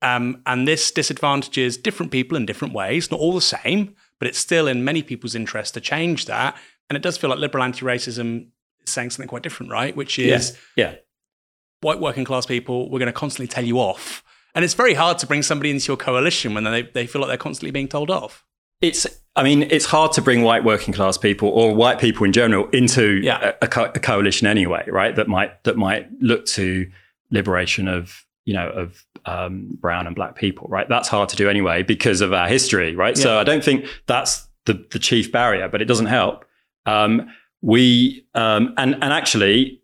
[0.00, 4.38] Um, and this disadvantages different people in different ways, not all the same, but it's
[4.38, 6.56] still in many people's interest to change that.
[6.88, 8.48] And it does feel like liberal anti racism
[8.84, 9.96] is saying something quite different, right?
[9.96, 10.96] Which is yeah, yeah.
[11.80, 14.22] white working class people, we're going to constantly tell you off.
[14.54, 17.28] And it's very hard to bring somebody into your coalition when they, they feel like
[17.28, 18.44] they're constantly being told off.
[18.80, 22.32] It's, I mean, it's hard to bring white working class people or white people in
[22.32, 23.52] general into Yeah.
[23.62, 25.16] a, a, co- a coalition anyway, right?
[25.16, 26.90] That might that might look to
[27.30, 30.86] liberation of you know of um, brown and black people, right?
[30.88, 33.16] That's hard to do anyway because of our history, right?
[33.16, 36.44] So I don't think that's the the chief barrier, but it doesn't help.
[36.86, 37.30] Um,
[37.62, 39.80] we um, and and actually,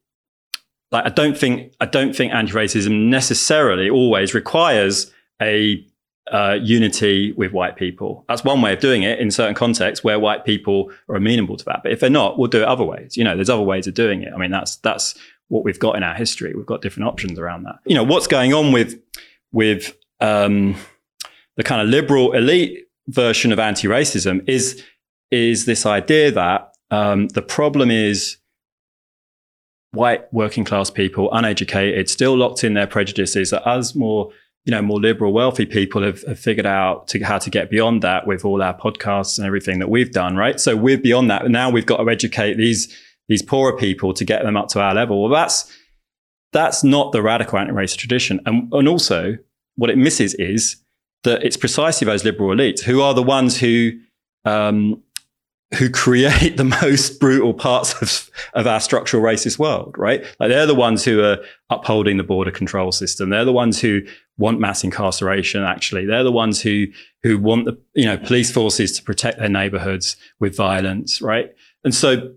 [0.92, 5.86] like I don't think I don't think anti-racism necessarily always requires a
[6.32, 8.24] uh, unity with white people.
[8.28, 11.64] That's one way of doing it in certain contexts where white people are amenable to
[11.66, 11.80] that.
[11.82, 13.16] But if they're not, we'll do it other ways.
[13.16, 14.32] You know, there's other ways of doing it.
[14.34, 15.14] I mean, that's that's
[15.48, 16.54] what we've got in our history.
[16.54, 17.76] We've got different options around that.
[17.86, 19.00] You know, what's going on with
[19.52, 20.76] with um,
[21.56, 24.84] the kind of liberal elite version of anti-racism is
[25.30, 28.38] is this idea that um, the problem is
[29.92, 34.30] white working class people, uneducated, still locked in their prejudices, that as more
[34.64, 38.02] you know, more liberal, wealthy people have, have figured out to, how to get beyond
[38.02, 40.60] that with all our podcasts and everything that we've done, right?
[40.60, 41.48] So we're beyond that.
[41.48, 42.94] Now we've got to educate these
[43.28, 45.22] these poorer people to get them up to our level.
[45.22, 45.70] Well, that's
[46.52, 48.40] that's not the radical anti-racist tradition.
[48.46, 49.36] And, and also,
[49.76, 50.76] what it misses is
[51.24, 53.92] that it's precisely those liberal elites who are the ones who
[54.44, 55.02] um,
[55.76, 60.22] who create the most brutal parts of, of our structural racist world, right?
[60.40, 61.38] Like they're the ones who are
[61.70, 63.30] upholding the border control system.
[63.30, 64.02] They're the ones who
[64.38, 65.62] want mass incarceration.
[65.62, 66.86] Actually, they're the ones who
[67.22, 71.52] who want the you know police forces to protect their neighborhoods with violence, right?
[71.84, 72.34] And so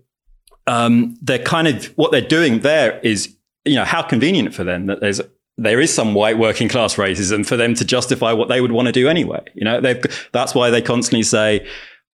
[0.66, 4.86] um, they're kind of what they're doing there is you know how convenient for them
[4.86, 5.20] that there's
[5.58, 8.86] there is some white working class racism for them to justify what they would want
[8.86, 9.44] to do anyway.
[9.54, 11.66] You know, they've that's why they constantly say,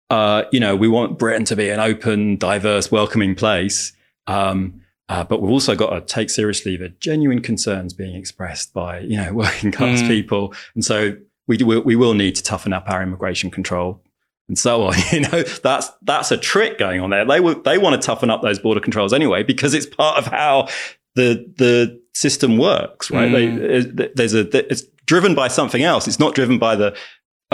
[0.09, 3.93] uh, you know, we want Britain to be an open, diverse, welcoming place.
[4.27, 8.99] Um, uh, but we've also got to take seriously the genuine concerns being expressed by,
[8.99, 10.07] you know, working class mm.
[10.07, 10.53] people.
[10.73, 11.15] And so
[11.47, 14.01] we, do, we will need to toughen up our immigration control
[14.47, 14.93] and so on.
[15.11, 17.25] You know, that's that's a trick going on there.
[17.25, 20.27] They will, they want to toughen up those border controls anyway because it's part of
[20.27, 20.67] how
[21.15, 23.29] the the system works, right?
[23.29, 23.95] Mm.
[23.95, 26.07] They, there's a it's driven by something else.
[26.07, 26.95] It's not driven by the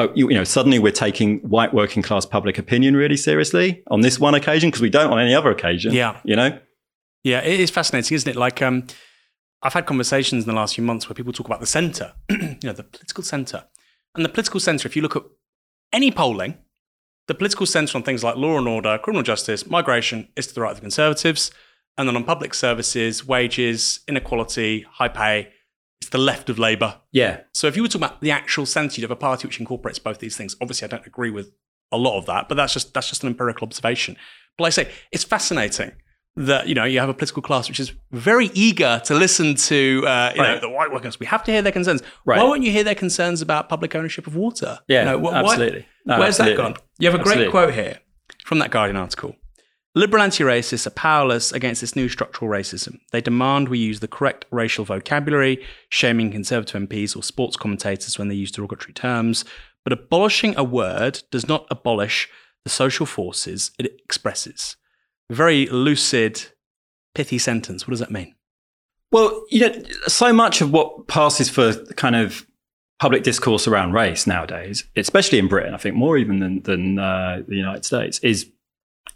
[0.01, 4.01] oh, you, you, know, suddenly we're taking white working class public opinion really seriously on
[4.01, 5.93] this one occasion because we don't on any other occasion.
[5.93, 6.19] Yeah.
[6.23, 6.59] You know?
[7.23, 8.35] Yeah, it is fascinating, isn't it?
[8.35, 8.87] Like, um,
[9.61, 12.57] I've had conversations in the last few months where people talk about the centre, you
[12.63, 13.65] know, the political centre.
[14.15, 15.23] And the political centre, if you look at
[15.93, 16.57] any polling,
[17.27, 20.61] the political centre on things like law and order, criminal justice, migration is to the
[20.61, 21.51] right of the Conservatives.
[21.97, 25.49] And then on public services, wages, inequality, high pay,
[26.01, 26.97] it's the left of Labour.
[27.11, 27.41] Yeah.
[27.53, 30.17] So if you were talking about the actual centre of a party which incorporates both
[30.17, 31.51] these things, obviously I don't agree with
[31.91, 34.17] a lot of that, but that's just that's just an empirical observation.
[34.57, 35.91] But like I say, it's fascinating
[36.35, 40.01] that you know you have a political class which is very eager to listen to
[40.07, 40.55] uh, you right.
[40.55, 41.19] know the white workers.
[41.19, 42.01] We have to hear their concerns.
[42.25, 42.39] Right.
[42.39, 44.79] Why won't you hear their concerns about public ownership of water?
[44.87, 45.85] Yeah, you know, wh- absolutely.
[46.05, 46.63] No, where's absolutely.
[46.63, 46.83] that gone?
[46.97, 47.99] You have a great quote here
[48.43, 49.35] from that Guardian article.
[49.93, 52.99] Liberal anti racists are powerless against this new structural racism.
[53.11, 58.29] They demand we use the correct racial vocabulary, shaming Conservative MPs or sports commentators when
[58.29, 59.43] they use derogatory terms.
[59.83, 62.29] But abolishing a word does not abolish
[62.63, 64.77] the social forces it expresses.
[65.29, 66.41] Very lucid,
[67.13, 67.85] pithy sentence.
[67.85, 68.35] What does that mean?
[69.11, 72.47] Well, you know, so much of what passes for kind of
[73.01, 77.41] public discourse around race nowadays, especially in Britain, I think more even than, than uh,
[77.45, 78.49] the United States, is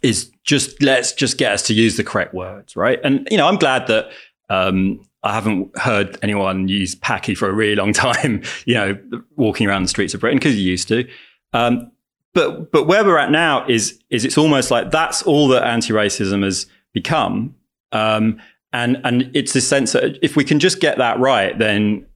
[0.06, 3.00] is just let's just get us to use the correct words, right?
[3.02, 4.10] And you know, I'm glad that
[4.48, 8.42] um, I haven't heard anyone use "packy" for a really long time.
[8.64, 8.98] You know,
[9.36, 11.08] walking around the streets of Britain because you used to.
[11.52, 11.90] Um,
[12.32, 16.44] but but where we're at now is is it's almost like that's all that anti-racism
[16.44, 17.56] has become.
[17.92, 18.40] Um,
[18.72, 22.06] and and it's this sense that if we can just get that right, then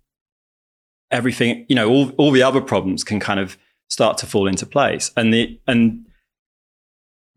[1.10, 4.64] everything, you know, all all the other problems can kind of start to fall into
[4.64, 5.10] place.
[5.16, 6.06] And the and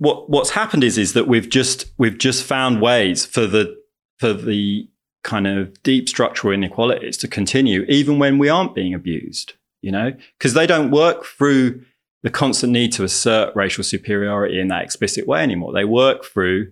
[0.03, 3.75] what what's happened is is that we've just we've just found ways for the
[4.19, 4.87] for the
[5.23, 10.13] kind of deep structural inequalities to continue even when we aren't being abused you know?
[10.39, 11.83] Because they don't work through
[12.23, 15.73] the constant need to assert racial superiority in that explicit way anymore.
[15.73, 16.71] They work through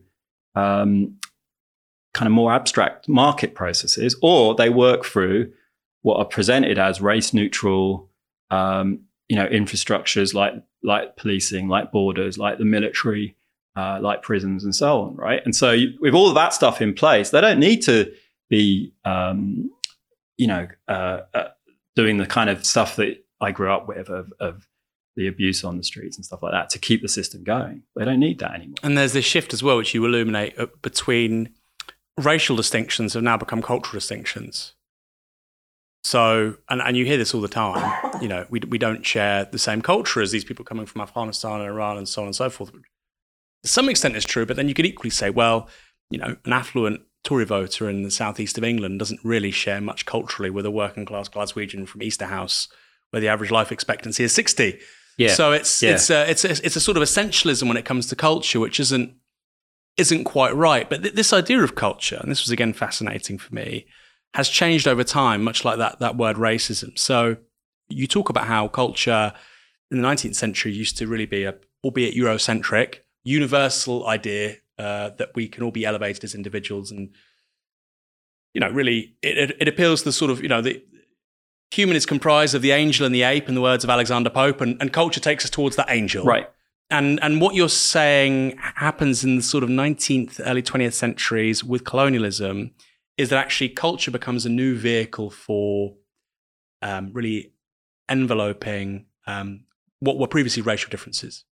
[0.56, 1.18] um,
[2.14, 5.52] kind of more abstract market processes or they work through
[6.02, 8.10] what are presented as race neutral
[8.50, 13.36] um, you know infrastructures like like policing, like borders, like the military,
[13.76, 15.42] uh, like prisons, and so on, right?
[15.46, 18.12] And so, you, with all of that stuff in place, they don't need to
[18.50, 19.72] be, um,
[20.38, 21.48] you know, uh, uh,
[21.96, 24.68] doing the kind of stuff that I grew up with of, of
[25.16, 27.84] the abuse on the streets and stuff like that to keep the system going.
[27.96, 28.76] They don't need that anymore.
[28.84, 31.50] And there's this shift as well, which you illuminate uh, between
[32.18, 34.74] racial distinctions have now become cultural distinctions.
[36.04, 39.46] So, and, and you hear this all the time, you know, we, we don't share
[39.46, 42.36] the same culture as these people coming from Afghanistan and Iran and so on and
[42.36, 42.72] so forth.
[42.72, 45.70] To some extent, it's true, but then you could equally say, well,
[46.10, 50.08] you know, an affluent Tory voter in the southeast of England doesn't really share much
[50.08, 52.68] culturally with a working class Glaswegian from Easterhouse,
[53.12, 54.80] where the average life expectancy is 60.
[55.18, 55.34] Yeah.
[55.34, 55.92] So it's, yeah.
[55.92, 58.80] it's, a, it's, a, it's a sort of essentialism when it comes to culture, which
[58.80, 59.14] isn't
[59.98, 60.90] isn't quite right.
[60.90, 63.86] But th- this idea of culture, and this was again fascinating for me,
[64.34, 66.98] has changed over time, much like that that word racism.
[66.98, 67.38] So
[67.90, 69.34] you talk about how culture
[69.90, 75.32] in the 19th century used to really be a, albeit Eurocentric, universal idea uh, that
[75.36, 77.10] we can all be elevated as individuals, and
[78.54, 80.84] you know, really, it, it, it appeals to the sort of you know the
[81.72, 84.60] human is comprised of the angel and the ape, in the words of Alexander Pope,
[84.62, 86.50] and, and culture takes us towards that angel, Right.
[86.90, 91.84] and and what you're saying happens in the sort of 19th, early 20th centuries with
[91.84, 92.72] colonialism
[93.18, 95.96] is that actually culture becomes a new vehicle for
[96.82, 97.54] um, really
[98.10, 99.66] enveloping um,
[100.00, 101.46] what were previously racial differences,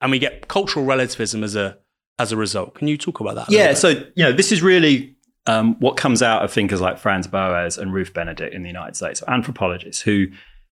[0.00, 1.78] and we get cultural relativism as a
[2.18, 2.74] as a result.
[2.74, 3.50] Can you talk about that?
[3.50, 7.26] Yeah, so you know, this is really um, what comes out of thinkers like Franz
[7.26, 10.26] Boas and Ruth Benedict in the United States, anthropologists who,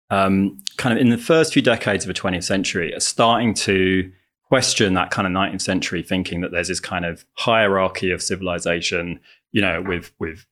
[0.09, 4.11] um, kind of in the first few decades of the 20th century, are starting to
[4.43, 9.19] question that kind of 19th century thinking that there's this kind of hierarchy of civilization,
[9.51, 10.45] you know, with with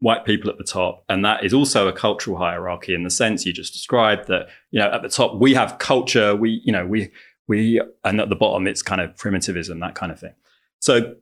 [0.00, 3.46] white people at the top, and that is also a cultural hierarchy in the sense
[3.46, 4.28] you just described.
[4.28, 7.10] That you know, at the top we have culture, we you know we
[7.48, 10.34] we, and at the bottom it's kind of primitivism, that kind of thing.
[10.80, 11.14] So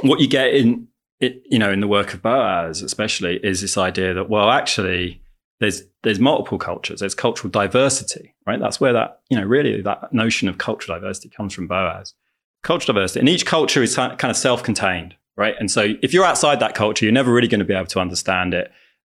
[0.00, 0.88] what you get in
[1.20, 5.22] it, you know, in the work of Boas especially, is this idea that well, actually,
[5.60, 8.60] there's there's multiple cultures, there's cultural diversity, right?
[8.60, 12.14] That's where that you know really that notion of cultural diversity comes from Boas
[12.62, 15.54] Cultural diversity, and each culture is kind of self-contained, right?
[15.58, 18.00] And so if you're outside that culture, you're never really going to be able to
[18.00, 18.70] understand it.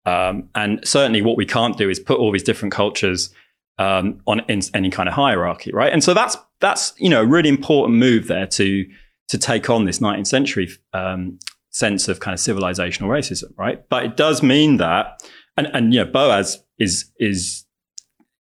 [0.07, 3.31] Um, and certainly, what we can't do is put all these different cultures
[3.79, 5.93] um, on in any kind of hierarchy, right?
[5.93, 8.87] And so that's that's you know a really important move there to
[9.29, 11.39] to take on this 19th century um,
[11.71, 13.89] sense of kind of civilizational racism, right?
[13.89, 15.23] But it does mean that,
[15.57, 17.65] and and you know, Boas is is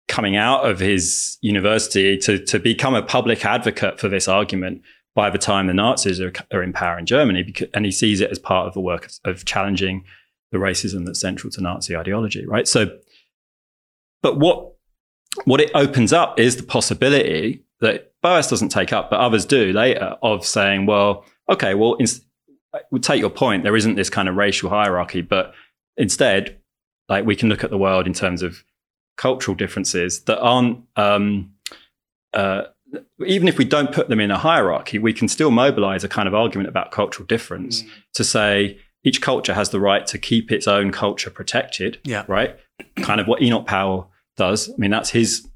[0.08, 4.82] coming out of his university to to become a public advocate for this argument
[5.14, 8.20] by the time the Nazis are, are in power in Germany, because, and he sees
[8.20, 10.04] it as part of the work of, of challenging
[10.52, 12.66] the racism that's central to Nazi ideology, right?
[12.66, 12.98] So,
[14.22, 14.72] but what
[15.44, 19.72] what it opens up is the possibility that Boas doesn't take up, but others do
[19.72, 21.96] later, of saying, well, okay, well,
[22.90, 23.62] we'll take your point.
[23.62, 25.54] There isn't this kind of racial hierarchy, but
[25.96, 26.58] instead,
[27.08, 28.64] like we can look at the world in terms of
[29.16, 30.84] cultural differences that aren't.
[30.96, 31.52] Um,
[32.32, 32.62] uh,
[33.26, 36.26] even if we don't put them in a hierarchy, we can still mobilize a kind
[36.28, 37.88] of argument about cultural difference Mm.
[38.14, 41.98] to say each culture has the right to keep its own culture protected.
[42.04, 42.24] Yeah.
[42.28, 42.56] Right.
[42.96, 44.68] Kind of what Enoch Powell does.
[44.70, 45.48] I mean, that's his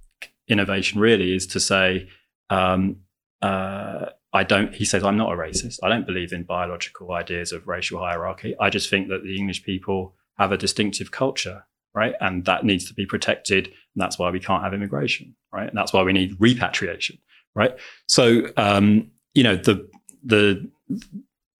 [0.48, 2.08] innovation really is to say,
[2.50, 2.96] um,
[3.42, 5.78] uh, I don't, he says, I'm not a racist.
[5.82, 8.54] I don't believe in biological ideas of racial hierarchy.
[8.60, 12.14] I just think that the English people have a distinctive culture, right?
[12.20, 13.66] And that needs to be protected.
[13.66, 15.68] And that's why we can't have immigration, right?
[15.68, 17.18] And that's why we need repatriation,
[17.54, 17.76] right?
[18.08, 19.88] So, um, you know, the,
[20.24, 20.68] the,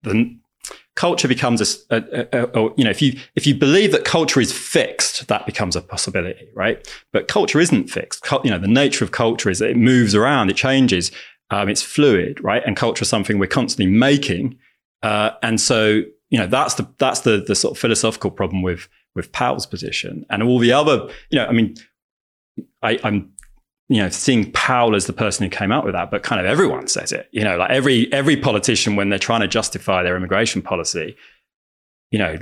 [0.02, 0.36] the
[0.96, 4.40] culture becomes a, a, a, a, you know if you if you believe that culture
[4.40, 9.04] is fixed that becomes a possibility right but culture isn't fixed you know the nature
[9.04, 11.10] of culture is that it moves around it changes
[11.50, 14.56] um, it's fluid right and culture is something we're constantly making
[15.02, 18.88] uh, and so you know that's the that's the the sort of philosophical problem with
[19.14, 21.74] with Powell's position and all the other you know I mean
[22.82, 23.34] I, I'm
[23.88, 26.46] you know, seeing Powell as the person who came up with that, but kind of
[26.46, 27.28] everyone says it.
[27.32, 31.16] You know, like every every politician when they're trying to justify their immigration policy,
[32.10, 32.38] you know,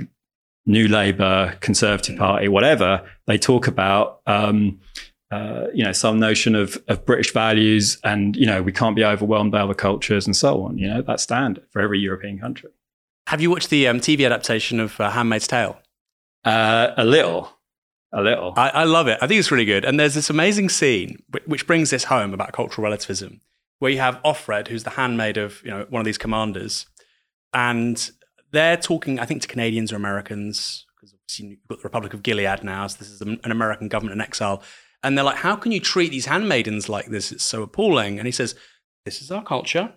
[0.65, 4.79] New Labour, Conservative Party, whatever, they talk about um,
[5.31, 9.03] uh, you know some notion of of British values, and you know we can't be
[9.03, 10.77] overwhelmed by other cultures and so on.
[10.77, 12.69] You know, that's standard for every European country.
[13.27, 15.77] Have you watched the um, TV adaptation of uh, Handmaid's Tale?
[16.45, 17.51] Uh, a little,
[18.11, 18.53] a little.
[18.57, 19.17] I, I love it.
[19.21, 19.85] I think it's really good.
[19.85, 23.41] And there's this amazing scene which, brings this home about cultural relativism,
[23.79, 26.85] where you have Offred, who's the handmaid of you know one of these commanders,
[27.53, 28.11] and
[28.51, 32.23] they're talking, I think, to Canadians or Americans, because obviously you've got the Republic of
[32.23, 34.61] Gilead now, so this is an American government in exile,
[35.01, 37.31] and they're like, "How can you treat these handmaidens like this?
[37.31, 38.55] It's so appalling." And he says,
[39.05, 39.93] "This is our culture."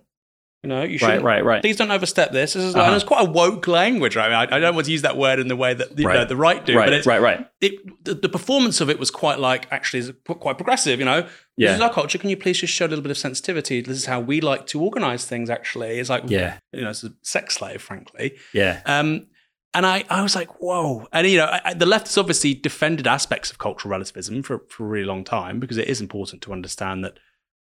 [0.63, 1.63] You know, you should Right, right, right.
[1.63, 2.55] Please don't overstep this.
[2.55, 2.87] This is Uh-huh.
[2.87, 4.17] and it's quite a woke language.
[4.17, 4.27] Right?
[4.27, 6.09] I, mean, I, I don't want to use that word in the way that you
[6.09, 7.47] know, the right do, right, but it's, right, right.
[7.61, 10.99] it, the, the performance of it was quite like actually is quite progressive.
[10.99, 11.69] You know, Yeah.
[11.69, 12.19] this is our culture.
[12.19, 13.81] Can you please just show a little bit of sensitivity?
[13.81, 15.51] This is how we like to organize things.
[15.51, 18.37] Actually, it's like Yeah, you know, it's a sex slave, frankly.
[18.53, 19.27] yeah, Um,
[19.75, 21.07] and I, I was like, whoa.
[21.13, 24.85] And you know, I- the left has obviously defended aspects of cultural relativism for for
[24.85, 27.19] a really long time because it is important to understand that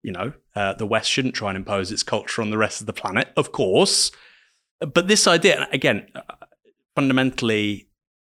[0.03, 2.87] you know uh, the West shouldn't try and impose its culture on the rest of
[2.87, 4.11] the planet, of course.
[4.81, 6.23] But this idea, again, uh,
[6.95, 7.89] fundamentally,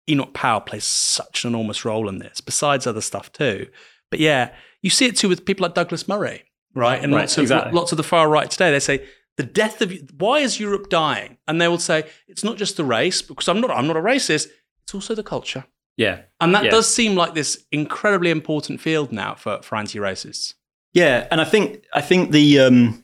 [0.09, 3.67] Enoch Powell plays such an enormous role in this, besides other stuff too.
[4.11, 6.43] But yeah, you see it too with people like Douglas Murray,
[6.75, 7.03] right?
[7.03, 7.73] And Right, lots of exactly.
[7.73, 9.05] lots of the far right today, they say
[9.37, 11.37] the death of why is Europe dying?
[11.47, 14.01] And they will say it's not just the race because I'm not I'm not a
[14.01, 14.47] racist.
[14.83, 15.65] It's also the culture.
[15.97, 16.71] Yeah, And that Yeah.
[16.71, 20.53] does seem like this incredibly important field now for, for anti-racists.
[20.95, 23.03] Yeah, and I think I think the um,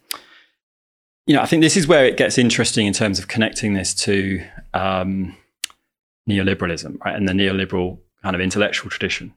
[1.28, 3.94] you know I think this is where it gets interesting in terms of connecting this
[4.06, 4.42] to
[4.74, 5.36] um,
[6.28, 9.34] neoliberalism, right, and the neoliberal kind of intellectual tradition,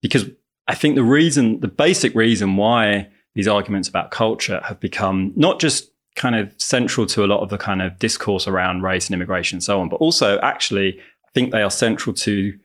[0.00, 0.24] because
[0.66, 5.60] I think the reason, the basic reason why these arguments about culture have become not
[5.60, 9.14] just kind of central to a lot of the kind of discourse around race and
[9.14, 12.58] immigration and so on, but also actually I think they are central to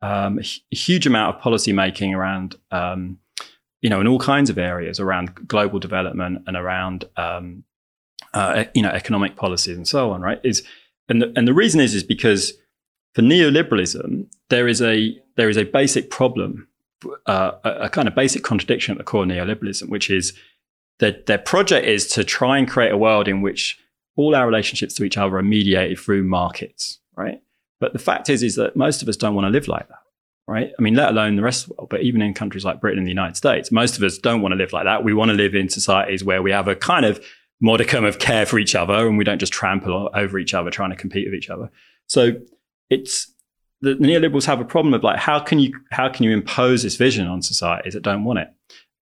[0.00, 3.18] um, a huge amount of policy making around um,
[3.86, 7.62] you know, in all kinds of areas around global development and around, um,
[8.34, 10.40] uh, you know, economic policies and so on, right?
[10.42, 10.64] Is
[11.08, 12.54] and the, and the reason is is because
[13.14, 16.66] for neoliberalism there is a there is a basic problem,
[17.26, 20.32] uh, a, a kind of basic contradiction at the core of neoliberalism, which is
[20.98, 23.78] that their project is to try and create a world in which
[24.16, 27.40] all our relationships to each other are mediated through markets, right?
[27.78, 30.02] But the fact is, is that most of us don't want to live like that
[30.46, 30.70] right?
[30.78, 32.98] I mean, let alone the rest of the world, but even in countries like Britain
[32.98, 35.04] and the United States, most of us don't want to live like that.
[35.04, 37.24] We want to live in societies where we have a kind of
[37.60, 40.90] modicum of care for each other and we don't just trample over each other trying
[40.90, 41.70] to compete with each other.
[42.06, 42.32] So
[42.90, 43.32] it's
[43.80, 46.96] the neoliberals have a problem of like how can you how can you impose this
[46.96, 48.48] vision on societies that don't want it?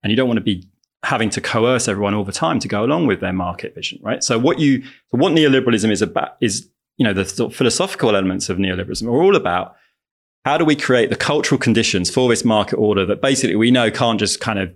[0.03, 0.67] And you don't want to be
[1.03, 4.23] having to coerce everyone all the time to go along with their market vision, right?
[4.23, 8.49] So what you what neoliberalism is about is you know the sort of philosophical elements
[8.49, 9.75] of neoliberalism are all about
[10.45, 13.89] how do we create the cultural conditions for this market order that basically we know
[13.89, 14.71] can't just kind of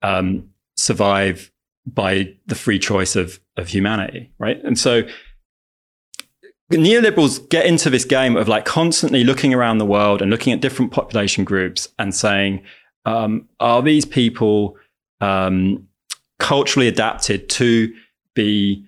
[0.00, 1.52] um, survive
[1.86, 4.58] by the free choice of, of humanity, right?
[4.64, 5.02] And so
[6.70, 10.62] neoliberals get into this game of like constantly looking around the world and looking at
[10.62, 12.64] different population groups and saying,
[13.04, 14.76] um, are these people
[15.20, 15.86] um,
[16.38, 17.92] culturally adapted to
[18.34, 18.86] be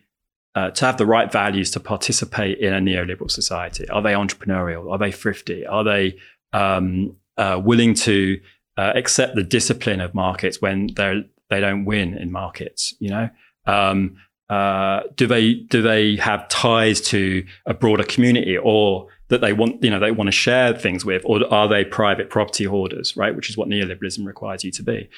[0.55, 3.89] uh, to have the right values to participate in a neoliberal society?
[3.89, 4.91] Are they entrepreneurial?
[4.93, 5.67] Are they thrifty?
[5.67, 6.17] Are they
[6.53, 8.41] um, uh, willing to
[8.77, 12.95] uh, accept the discipline of markets when they they don't win in markets?
[13.01, 13.31] You know,
[13.67, 14.17] um,
[14.49, 19.83] uh, do they do they have ties to a broader community or that they want
[19.83, 23.17] you know they want to share things with, or are they private property hoarders?
[23.17, 25.09] Right, which is what neoliberalism requires you to be.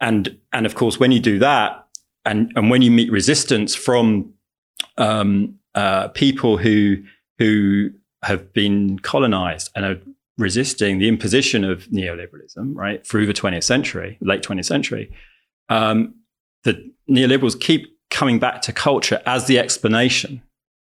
[0.00, 1.86] And and of course, when you do that,
[2.24, 4.32] and and when you meet resistance from
[4.96, 7.02] um, uh, people who
[7.38, 7.90] who
[8.22, 10.00] have been colonized and are
[10.38, 15.12] resisting the imposition of neoliberalism, right, through the 20th century, late 20th century,
[15.68, 16.14] um,
[16.64, 20.42] the neoliberals keep coming back to culture as the explanation,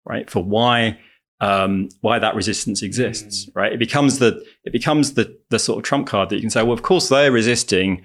[0.06, 0.98] right, for why
[1.40, 3.72] um, why that resistance exists, right?
[3.72, 6.64] It becomes the it becomes the the sort of trump card that you can say,
[6.64, 8.04] well, of course they're resisting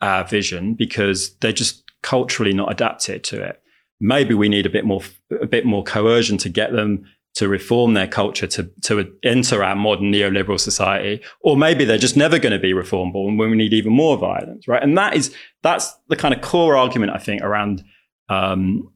[0.00, 3.62] our vision because they're just culturally not adapted to it
[4.00, 5.02] maybe we need a bit more
[5.40, 9.74] a bit more coercion to get them to reform their culture to to enter our
[9.74, 13.72] modern neoliberal society or maybe they're just never going to be reformable and we need
[13.72, 14.82] even more violence right?
[14.82, 17.84] And that is that's the kind of core argument i think around
[18.28, 18.90] um,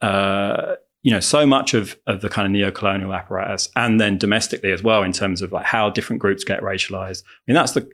[0.00, 4.72] uh, you know so much of of the kind of neo-colonial apparatus and then domestically
[4.72, 7.22] as well in terms of like how different groups get racialized.
[7.24, 7.88] I mean that's the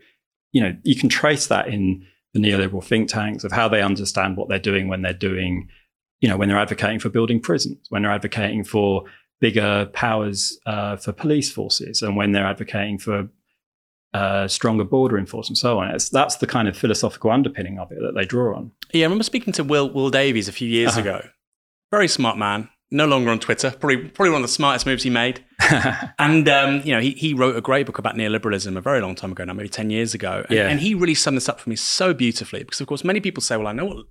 [0.52, 4.36] you know you can trace that in the neoliberal think tanks of how they understand
[4.36, 5.68] what they're doing when they're doing
[6.20, 9.04] you know, when they're advocating for building prisons, when they're advocating for
[9.40, 13.28] bigger powers uh, for police forces, and when they're advocating for
[14.14, 15.90] uh, stronger border enforcement, and so on.
[15.94, 18.72] It's, that's the kind of philosophical underpinning of it that they draw on.
[18.92, 21.00] Yeah, I remember speaking to Will Will Davies a few years Uh-huh.
[21.00, 21.28] ago.
[21.90, 22.68] Very smart man.
[22.90, 23.70] No longer on Twitter.
[23.70, 25.44] Probably probably one of the smartest moves he made.
[26.18, 29.14] and um, you know, he he wrote a great book about neoliberalism a very long
[29.14, 30.44] time ago now, maybe ten years ago.
[30.48, 30.68] And, Yeah.
[30.68, 33.42] and he really summed this up for me so beautifully because, of course, many people
[33.42, 34.06] say, "Well, I know what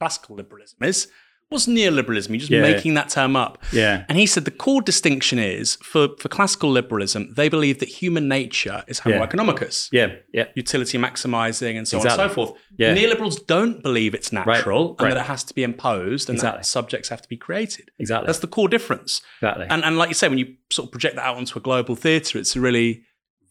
[0.00, 1.06] classical liberalism is."
[1.48, 2.30] What's neoliberalism?
[2.30, 2.62] You're just Yeah.
[2.62, 3.62] making that term up.
[3.72, 7.88] yeah, And he said the core distinction is for, for classical liberalism, they believe that
[7.88, 9.26] human nature is homo Yeah.
[9.26, 12.52] economicus, yeah, yeah, utility maximizing, and so on and so forth.
[12.78, 12.94] Yeah.
[12.96, 15.14] Neoliberals don't believe it's natural and right.
[15.14, 16.58] that it has to be imposed and Exactly.
[16.60, 17.90] that subjects have to be created.
[17.98, 19.22] exactly, That's the core difference.
[19.40, 19.66] exactly.
[19.70, 21.94] And, and like you say, when you sort of project that out onto a global
[21.94, 23.02] theatre, it's a really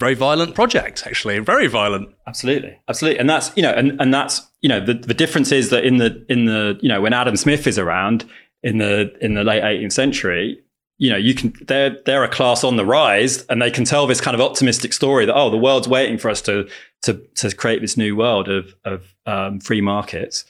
[0.06, 2.10] very violent project, actually, very violent.
[2.28, 5.72] Absolutely, absolutely, and that's you know, and and that's you know, the the difference is
[5.72, 8.24] that in the in the you know when Adam Smith is around
[8.62, 10.60] in the in the late 18th century,
[11.00, 14.06] you know, you can they're they're a class on the rise, and they can tell
[14.06, 16.70] this kind of optimistic story that oh, the world's waiting for us to
[17.02, 20.46] to to create this new world of of um, free markets.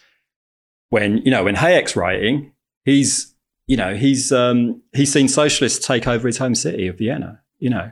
[0.90, 2.52] When you know when Hayek's writing,
[2.84, 3.34] he's
[3.68, 7.42] you know he's um, he's seen socialists take over his home city of Vienna.
[7.60, 7.92] You know,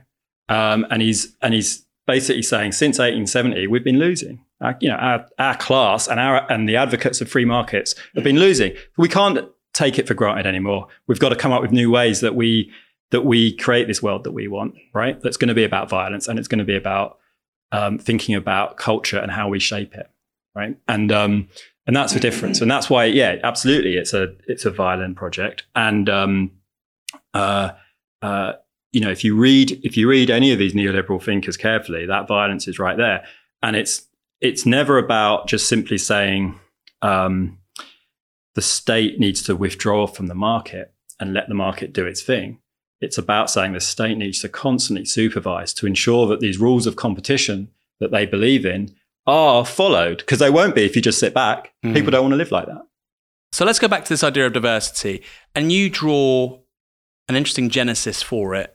[0.49, 4.43] um, and he's and he's basically saying since 1870 we've been losing.
[4.61, 8.23] Our, you know, our, our class and our and the advocates of free markets have
[8.23, 8.73] been losing.
[8.97, 10.87] We can't take it for granted anymore.
[11.07, 12.71] We've got to come up with new ways that we
[13.11, 15.21] that we create this world that we want, right?
[15.21, 17.19] That's going to be about violence and it's going to be about
[17.71, 20.09] um, thinking about culture and how we shape it,
[20.55, 20.77] right?
[20.87, 21.49] And um,
[21.85, 22.61] and that's the difference.
[22.61, 25.63] And that's why, yeah, absolutely, it's a it's a violent project.
[25.75, 26.51] And um,
[27.33, 27.71] uh,
[28.21, 28.53] uh,
[28.93, 32.27] you know, if you read if you read any of these neoliberal thinkers carefully, that
[32.27, 33.25] violence is right there.
[33.61, 34.07] And it's
[34.39, 36.59] it's never about just simply saying
[37.01, 37.57] um,
[38.55, 42.59] the state needs to withdraw from the market and let the market do its thing.
[43.01, 46.95] It's about saying the state needs to constantly supervise to ensure that these rules of
[46.95, 47.69] competition
[47.99, 51.73] that they believe in are followed because they won't be if you just sit back.
[51.83, 51.95] Mm.
[51.95, 52.85] People don't want to live like that.
[53.51, 55.23] So let's go back to this idea of diversity.
[55.55, 56.59] And you draw
[57.27, 58.72] an interesting genesis for it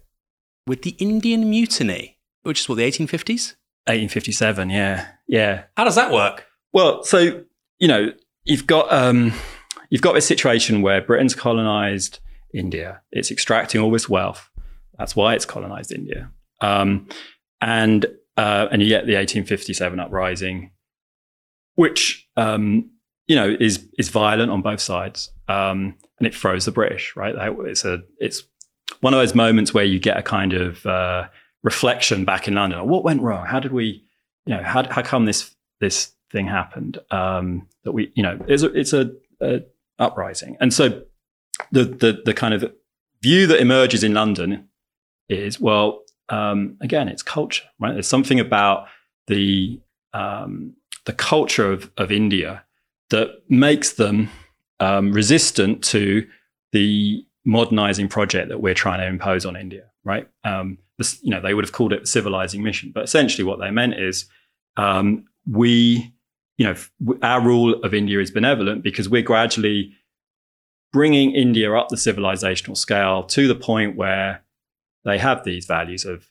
[0.69, 3.55] with the Indian Mutiny, which is what, the 1850s?
[3.87, 5.09] 1857, yeah.
[5.27, 5.65] Yeah.
[5.77, 6.47] How does that work?
[6.73, 7.43] Well, so,
[7.79, 8.13] you know,
[8.45, 9.33] you've got um,
[9.91, 12.21] you've got this situation where Britain's colonized
[12.53, 13.01] India.
[13.11, 14.51] It's extracting all this wealth.
[14.99, 16.31] That's why it's colonized India.
[16.61, 17.09] Um,
[17.61, 18.07] and
[18.37, 20.73] uh, and you get the 1857 uprising,
[21.75, 22.91] which um,
[23.27, 27.35] you know is is violent on both sides, um, and it throws the British right.
[27.67, 28.43] It's a it's
[29.01, 31.29] one of those moments where you get a kind of uh,
[31.63, 32.89] reflection back in London.
[32.89, 33.47] What went wrong?
[33.47, 34.05] How did we,
[34.47, 36.99] you know, how how come this this thing happened?
[37.11, 39.63] Um, that we, you know, it's a, it's a, a
[39.99, 41.03] uprising, and so
[41.73, 42.73] the the the kind of
[43.23, 44.69] view that emerges in London
[45.29, 47.93] is well um, again, it's culture, right?
[47.93, 48.87] There's something about
[49.27, 49.81] the
[50.13, 50.75] um,
[51.05, 52.65] the culture of, of India
[53.11, 54.31] that makes them
[54.81, 56.27] um, resistant to
[56.73, 60.29] the modernizing project that we're trying to impose on India, right?
[60.45, 63.59] Um, this, you know, they would have called it the civilizing mission, but essentially what
[63.59, 64.27] they meant is
[64.77, 66.13] um, we,
[66.59, 69.95] you know, our rule of India is benevolent because we're gradually
[70.93, 74.45] bringing India up the civilizational scale to the point where
[75.07, 76.29] they have these values of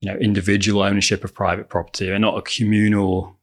[0.00, 3.36] you know individual ownership of private property and not a communal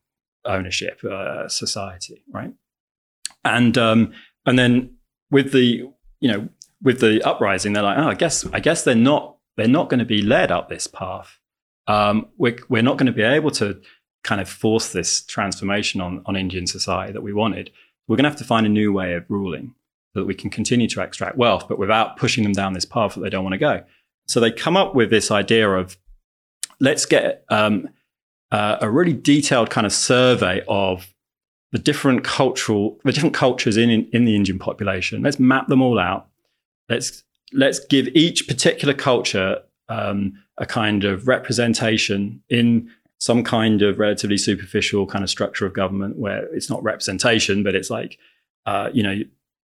[0.45, 2.53] ownership uh, society right
[3.43, 4.13] and um,
[4.45, 4.95] and then
[5.31, 5.89] with the
[6.19, 6.47] you know
[6.83, 9.99] with the uprising they're like oh i guess i guess they're not they're not going
[9.99, 11.39] to be led up this path
[11.85, 13.81] um, we're, we're not going to be able to
[14.23, 17.71] kind of force this transformation on, on indian society that we wanted
[18.07, 19.73] we're going to have to find a new way of ruling
[20.13, 23.15] so that we can continue to extract wealth but without pushing them down this path
[23.15, 23.83] that they don't want to go
[24.27, 25.97] so they come up with this idea of
[26.79, 27.89] let's get um,
[28.51, 31.13] uh, a really detailed kind of survey of
[31.71, 35.23] the different cultural, the different cultures in, in, in the Indian population.
[35.23, 36.27] Let's map them all out.
[36.89, 43.99] Let's let's give each particular culture um, a kind of representation in some kind of
[43.99, 48.17] relatively superficial kind of structure of government where it's not representation, but it's like,
[48.65, 49.19] uh, you know,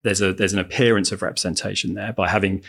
[0.05, 2.63] there's a there's an appearance of representation there by having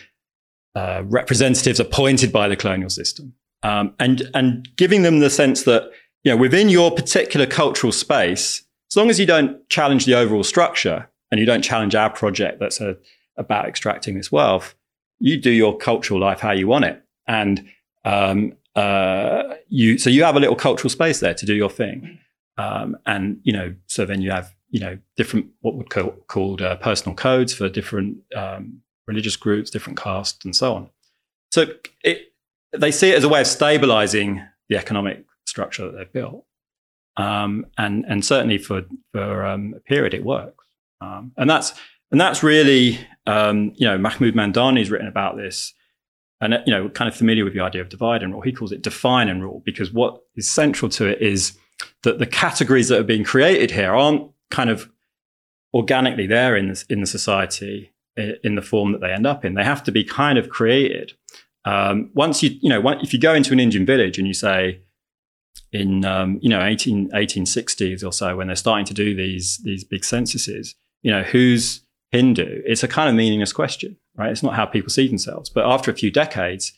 [0.76, 3.34] uh, representatives appointed by the colonial system,
[3.64, 5.92] um, and and giving them the sense that
[6.24, 10.44] you know within your particular cultural space, as long as you don't challenge the overall
[10.44, 12.96] structure and you don't challenge our project that's a,
[13.38, 14.76] about extracting this wealth,
[15.20, 17.68] you do your cultural life how you want it, and
[18.06, 22.20] um, uh, you so you have a little cultural space there to do your thing,
[22.58, 26.62] um, and you know so then you have you know different what would call called
[26.62, 30.90] uh, personal codes for different um, religious groups, different castes, and so on.
[31.52, 31.66] So
[32.04, 32.34] it,
[32.74, 36.46] they see it as a way of stabilizing the economic structure that they've built.
[37.16, 40.66] Um, and, and certainly for, for um, a period, it works.
[41.02, 41.74] Um, and, that's,
[42.12, 45.74] and that's really, um, you know, Mahmood Mamdani's written about this
[46.40, 48.42] and, you know, kind of familiar with the idea of divide and rule.
[48.42, 51.58] He calls it define and rule because what is central to it is
[52.04, 54.90] that the categories that are being created here aren't kind of
[55.74, 57.92] organically there in, in the society
[58.44, 59.54] in the form that they end up in.
[59.54, 61.14] They have to be kind of created.
[61.66, 64.82] Um, once you, you know, if you go into an Indian village and you say,
[65.72, 69.84] in um, you know 18, 1860s or so, when they're starting to do these these
[69.84, 71.82] big censuses, you know, who's
[72.12, 72.62] Hindu?
[72.66, 74.32] It's a kind of meaningless question, right?
[74.32, 75.50] It's not how people see themselves.
[75.50, 76.74] But after a few decades,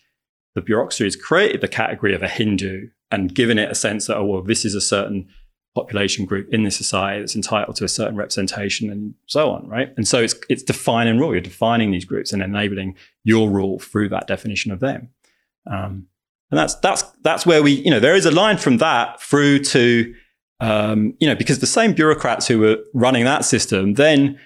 [0.56, 4.18] the bureaucracy has created the category of a Hindu and given it a sense that,
[4.18, 5.28] oh, well, this is a certain
[5.76, 9.94] population group in this society that's entitled to a certain representation and so on, right?
[9.98, 11.32] And so it's it's defining rule.
[11.32, 15.10] You're defining these groups and enabling your rule through that definition of them.
[15.70, 16.08] Um,
[16.52, 19.60] and that's that's that's where we, you know, there is a line from that through
[19.66, 20.14] to
[20.62, 24.40] um, you know, because the same bureaucrats who were running that system, then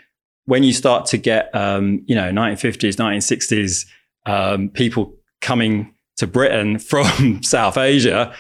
[0.46, 3.86] when you start to get um, you know, 1950s, 1960s,
[4.26, 8.34] um, people coming to Britain from South Asia,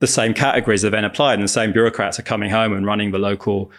[0.00, 3.10] the same categories are then applied, and the same bureaucrats are coming home and running
[3.10, 3.70] the local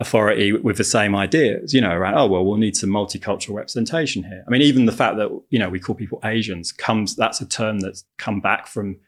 [0.00, 4.22] authority with the same ideas, you know, around, oh, well, we'll need some multicultural representation
[4.22, 4.44] here.
[4.46, 7.48] I mean, even the fact that, you know, we call people Asians comes, that's a
[7.48, 8.98] term that's come back from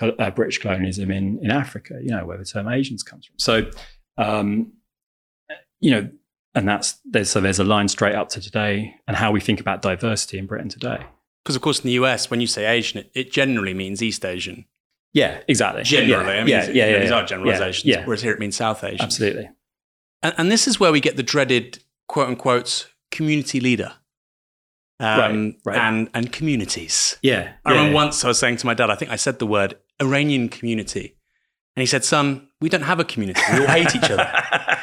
[0.00, 3.38] uh, British colonialism in, in Africa, you know, where the term Asians comes from.
[3.38, 3.70] So,
[4.16, 4.72] um,
[5.80, 6.10] you know,
[6.58, 9.60] and that's, there's, so there's a line straight up to today and how we think
[9.60, 11.04] about diversity in Britain today.
[11.44, 14.24] Because, of course, in the US, when you say Asian, it, it generally means East
[14.24, 14.66] Asian.
[15.12, 15.82] Yeah, exactly.
[15.84, 17.84] Generally, yeah, I mean, yeah, yeah, yeah, these are generalizations.
[17.84, 18.06] Yeah, yeah.
[18.06, 19.00] Whereas here it means South Asian.
[19.00, 19.48] Absolutely.
[20.22, 23.94] And, and this is where we get the dreaded quote unquote community leader.
[25.00, 25.78] Um, Right, right.
[25.78, 27.16] And, and communities.
[27.22, 27.52] Yeah.
[27.64, 29.78] I remember once I was saying to my dad, I think I said the word
[30.00, 31.14] Iranian community.
[31.76, 33.40] And he said, son, we don't have a community.
[33.52, 34.28] We all hate each other.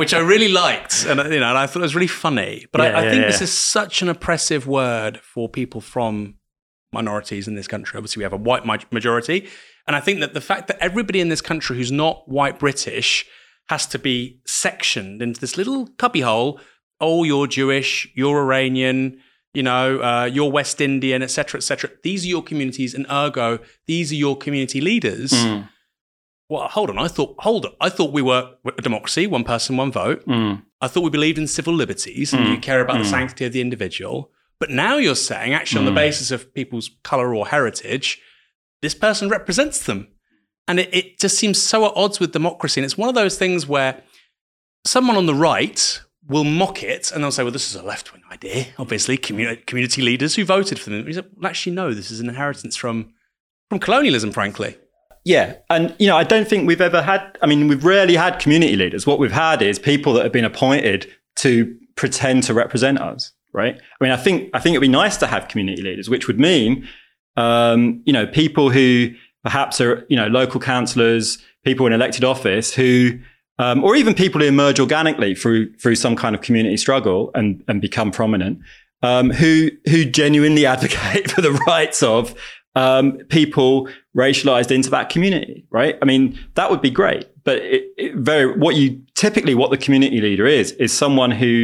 [0.00, 1.04] Which I really liked.
[1.06, 2.66] And, you know, and I thought it was really funny.
[2.72, 6.34] But Yeah, I, I yeah, think this is such an oppressive word for people from
[6.92, 7.96] minorities in this country.
[7.96, 9.48] Obviously, we have a white majority.
[9.86, 13.26] And I think that the fact that everybody in this country who's not white British
[13.68, 16.60] has to be sectioned into this little cubbyhole.
[17.00, 19.20] Oh, you're Jewish, you're Iranian,
[19.54, 21.90] you know, uh, you're West Indian, etc., etc.
[22.02, 25.32] These are your communities, and ergo, these are your community leaders.
[25.32, 25.68] Mm,
[26.50, 26.98] Well, hold on.
[26.98, 27.72] I thought, hold on.
[27.80, 30.26] I thought we were a democracy, one person, one vote.
[30.26, 32.62] mm, I thought we believed in civil liberties and you mm.
[32.62, 33.10] care about the mm.
[33.10, 34.32] sanctity of the individual.
[34.58, 36.06] But now you're saying, actually, on the mm.
[36.06, 38.20] basis of people's color or heritage,
[38.82, 40.08] this person represents them.
[40.66, 42.80] And it, it just seems so at odds with democracy.
[42.80, 44.02] And it's one of those things where
[44.84, 48.12] someone on the right will mock it and they'll say, well, this is a left
[48.12, 51.04] wing idea, obviously, community, community leaders who voted for them.
[51.06, 53.12] Well, actually, no, this is an inheritance from,
[53.68, 54.76] from colonialism, frankly.
[55.24, 57.38] Yeah, and you know, I don't think we've ever had.
[57.42, 59.06] I mean, we've rarely had community leaders.
[59.06, 63.74] What we've had is people that have been appointed to pretend to represent us, right?
[63.76, 66.40] I mean, I think I think it'd be nice to have community leaders, which would
[66.40, 66.88] mean,
[67.36, 69.10] um, you know, people who
[69.42, 73.18] perhaps are you know local councillors, people in elected office who.
[73.58, 77.62] Um, or even people who emerge organically through through some kind of community struggle and
[77.68, 78.58] and become prominent,
[79.02, 82.34] um, who who genuinely advocate for the rights of
[82.80, 85.94] um, people racialized into that community, right?
[86.02, 87.24] I mean, that would be great.
[87.44, 91.54] But it, it very what you typically what the community leader is is someone who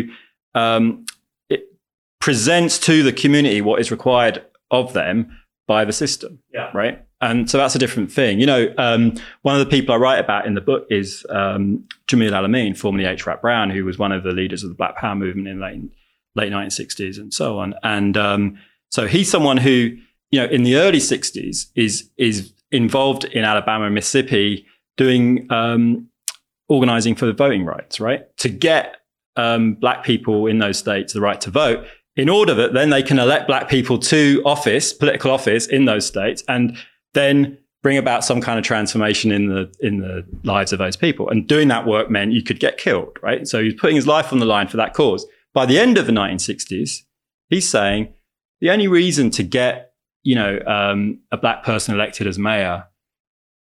[0.54, 1.04] um,
[1.48, 1.62] it
[2.20, 5.16] presents to the community what is required of them
[5.66, 6.70] by the system, Yeah.
[6.74, 7.02] right?
[7.20, 8.40] And so that's a different thing.
[8.40, 11.84] You know, um, one of the people I write about in the book is um,
[12.08, 13.26] Jamil Al-Amin, formerly H.
[13.26, 15.80] Rap Brown, who was one of the leaders of the Black Power movement in late
[16.34, 17.74] late 1960s and so on.
[17.82, 18.58] And um,
[18.90, 19.96] so he's someone who,
[20.30, 24.66] you know, in the early 60s is is involved in Alabama and Mississippi
[24.96, 26.08] doing um,
[26.68, 28.36] organizing for the voting rights, right?
[28.38, 28.96] To get
[29.36, 33.02] um, black people in those states the right to vote in order that then they
[33.02, 36.76] can elect black people to office, political office in those states, and
[37.14, 41.28] then bring about some kind of transformation in the in the lives of those people.
[41.28, 43.46] And doing that work meant you could get killed, right?
[43.46, 45.26] So he's putting his life on the line for that cause.
[45.52, 47.02] By the end of the 1960s,
[47.48, 48.12] he's saying
[48.60, 49.92] the only reason to get
[50.26, 52.84] you know um, a black person elected as mayor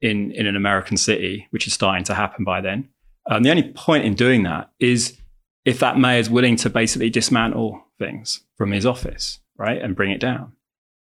[0.01, 2.89] in in an American city, which is starting to happen by then,
[3.31, 5.19] um, the only point in doing that is
[5.67, 10.11] if that mayor is willing to basically dismantle things from his office, right, and bring
[10.11, 10.53] it down.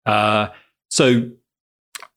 [0.06, 0.48] Uh,
[0.90, 1.30] so,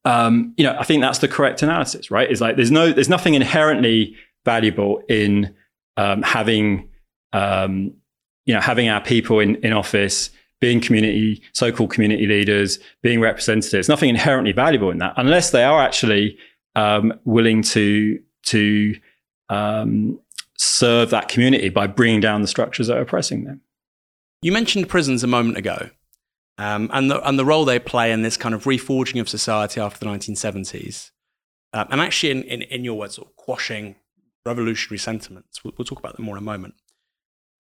[0.05, 2.31] um, you know, I think that's the correct analysis, right?
[2.31, 5.55] Is like there's no, there's nothing inherently valuable in
[5.97, 6.89] um, having,
[7.33, 7.95] um,
[8.45, 10.31] you know, having our people in in office,
[10.61, 13.89] being community, so-called community leaders, being representatives.
[13.89, 16.39] Nothing inherently valuable in that, unless they are actually
[16.75, 18.95] um, willing to to
[19.49, 20.21] um,
[20.57, 23.61] serve that community by bringing down the structures that are oppressing them.
[24.43, 25.91] You mentioned prisons a moment ago,
[26.59, 29.81] um, and the and the role they play in this kind of reforging of society
[29.81, 31.11] after the 1970s,
[31.73, 33.97] um, and actually, in, in, in your words, sort of quashing
[34.45, 35.65] revolutionary sentiments.
[35.65, 36.75] We'll, we'll talk about them more in a moment.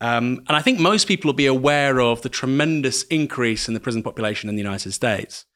[0.00, 3.80] Um, and I think most people will be aware of the tremendous increase in the
[3.80, 5.46] prison population in the United States.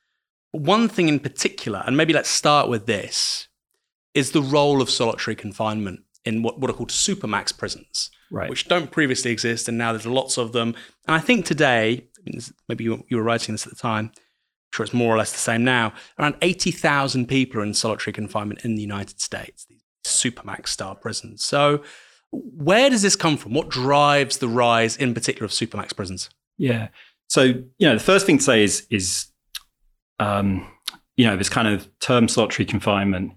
[0.53, 3.49] But one thing in particular, and maybe let's start with this,
[4.15, 8.49] is the role of solitary confinement in what, what are called supermax prisons Right.
[8.49, 10.75] which don't previously exist, and now there's lots of them.
[11.07, 13.79] And I think today, I mean, this- maybe you, you were writing this at the
[13.79, 15.93] time, I'm sure it's more or less the same now.
[16.19, 21.43] Around 80,000 people are in solitary confinement in the United States, these supermax style prisons.
[21.45, 21.83] So,
[22.33, 23.55] where does this come from?
[23.55, 26.31] What drives the rise, in particular, of supermax prisons?
[26.59, 26.89] Yeah.
[27.29, 29.27] So you know, the first thing to say is is
[30.19, 30.67] um,
[31.17, 33.33] you know this kind of term solitary confinement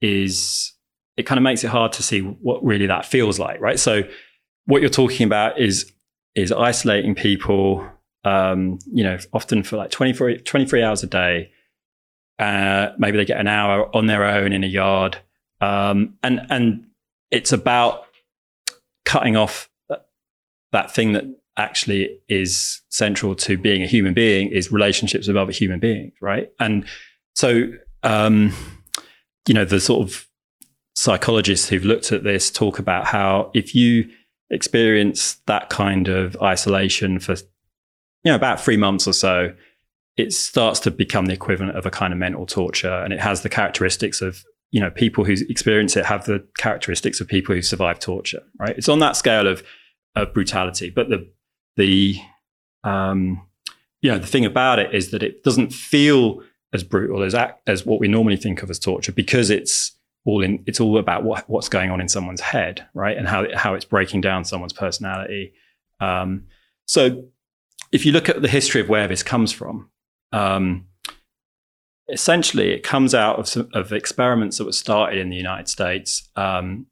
[0.00, 0.72] is
[1.16, 3.78] it kind of makes it hard to see what really that feels like, right?
[3.78, 4.02] So
[4.66, 5.92] what you're talking about is
[6.34, 7.86] is isolating people,
[8.24, 11.50] um, you know, often for like 24, 23 hours a day.
[12.38, 15.18] Uh, maybe they get an hour on their own in a yard,
[15.60, 16.86] um, and and
[17.30, 18.06] it's about
[19.10, 19.68] cutting off
[20.70, 21.24] that, thing that
[21.56, 26.52] actually is central to being a human being is relationships with other human beings, right?
[26.60, 26.86] And
[27.34, 27.72] so,
[28.04, 28.52] um,
[29.48, 30.28] you know, the sort of
[30.94, 34.08] psychologists who've looked at this talk about how if you
[34.48, 39.52] experience that kind of isolation for, you know, about three months or so,
[40.16, 43.42] it starts to become the equivalent of a kind of mental torture, and it has
[43.42, 47.62] the characteristics of you know people who experience it have the characteristics of people who
[47.62, 48.42] survive torture.
[48.58, 48.76] Right?
[48.76, 49.62] It's on that scale of
[50.16, 51.28] of brutality, but the
[51.76, 52.20] the
[52.84, 53.46] um,
[54.02, 56.42] you know the thing about it is that it doesn't feel
[56.72, 57.34] as brutal as
[57.66, 59.92] as what we normally think of as torture because it's
[60.24, 63.46] all in it's all about what what's going on in someone's head right and how
[63.54, 65.52] how it's breaking down someone's personality
[66.00, 66.44] um,
[66.86, 67.24] so
[67.92, 69.90] if you look at the history of where this comes from
[70.32, 70.86] um,
[72.12, 76.28] essentially it comes out of some, of experiments that were started in the United States
[76.36, 76.86] um,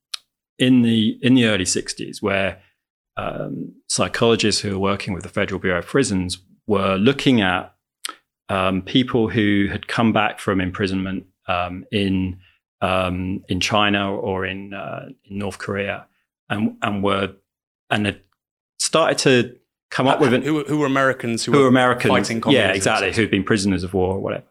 [0.59, 2.61] in the in the early 60s where
[3.17, 7.75] um, psychologists who were working with the Federal Bureau of Prisons were looking at
[8.49, 12.39] um, people who had come back from imprisonment um, in
[12.81, 16.07] um, in China or in uh, in North Korea,
[16.49, 17.35] and and were
[17.91, 18.21] and had
[18.79, 19.57] started to
[19.91, 23.13] come up with an, who, who were Americans who, who were Americans, fighting yeah, exactly,
[23.13, 24.47] who'd been prisoners of war or whatever,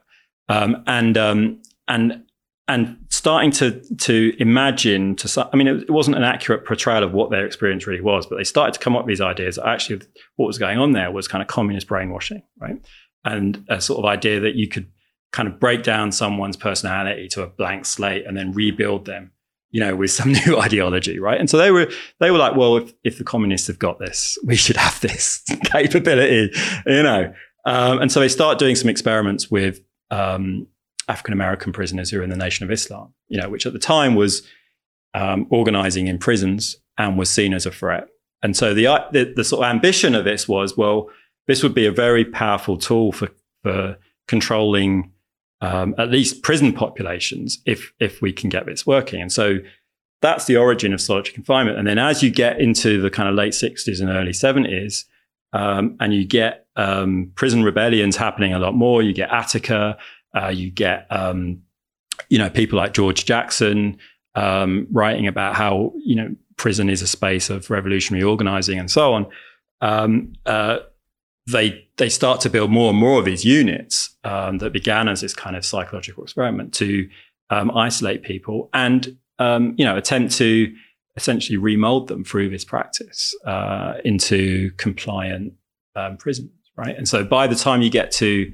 [0.49, 2.23] um, and um, and
[2.67, 7.31] and starting to to imagine to i mean it, wasn't an accurate portrayal of what
[7.31, 10.01] their experience really was but they started to come up with these ideas actually
[10.35, 12.77] what was going on there was kind of communist brainwashing right?
[13.25, 14.89] And a sort of idea that you could
[15.33, 19.31] kind of break down someone's personality to a blank slate and then rebuild them
[19.71, 21.39] you know with some new ideology right?
[21.39, 21.89] And so they were
[22.19, 25.43] they were like well if, if the communists have got this we should have this
[25.65, 27.33] capability you know?
[27.65, 29.81] Um, and so they start doing some experiments with
[30.11, 30.67] um,
[31.07, 33.79] African American prisoners who were in the Nation of Islam, you know, which at the
[33.79, 34.47] time was
[35.13, 38.07] um, organizing in prisons and was seen as a threat.
[38.43, 41.09] And so the, the, the sort of ambition of this was, well,
[41.47, 43.29] this would be a very powerful tool for
[43.63, 43.97] for
[44.27, 45.11] controlling
[45.61, 49.21] um, at least prison populations if if we can get this working.
[49.21, 49.57] And so
[50.21, 51.77] that's the origin of solitary confinement.
[51.77, 55.05] And then as you get into the kind of late 60s and early 70s,
[55.53, 59.97] um, and you get um, prison rebellions happening a lot more, you get Attica,
[60.35, 61.61] uh, you get, um,
[62.29, 63.97] you know, people like George Jackson
[64.37, 69.13] um, writing about how you know prison is a space of revolutionary organizing and so
[69.13, 69.27] on.
[69.81, 70.79] Um, uh,
[71.51, 75.21] they they start to build more and more of these units um, that began as
[75.21, 77.09] this kind of psychological experiment to
[77.49, 80.73] um, isolate people and um, you know attempt to
[81.15, 85.53] essentially remold them through this practice uh, into compliant
[86.19, 86.95] prisons, right?
[86.95, 88.51] And so by the time you get to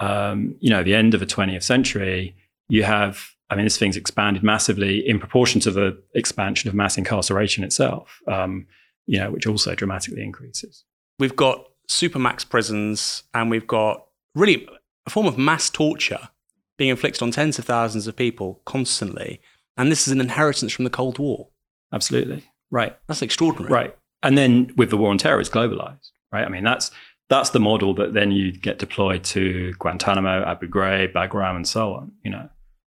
[0.00, 2.34] um, you know, the end of the 20th century,
[2.68, 6.96] you have, I mean, this thing's expanded massively in proportion to the expansion of mass
[6.96, 8.66] incarceration itself, um,
[9.06, 10.84] you know, which also dramatically increases.
[11.18, 14.66] We've got supermax prisons and we've got really
[15.06, 16.30] a form of mass torture
[16.78, 19.40] being inflicted on tens of thousands of people constantly.
[19.76, 21.48] And this is an inheritance from the Cold War.
[21.92, 22.44] Absolutely.
[22.70, 22.96] Right.
[23.06, 23.72] That's extraordinary.
[23.72, 23.96] Right.
[24.22, 26.44] And then with the war on terror, it's globalized, right?
[26.44, 26.90] I mean, that's
[27.30, 31.94] that's the model that then you get deployed to Guantanamo, Abu Ghraib, Bagram, and so
[31.94, 32.12] on.
[32.24, 32.48] You know,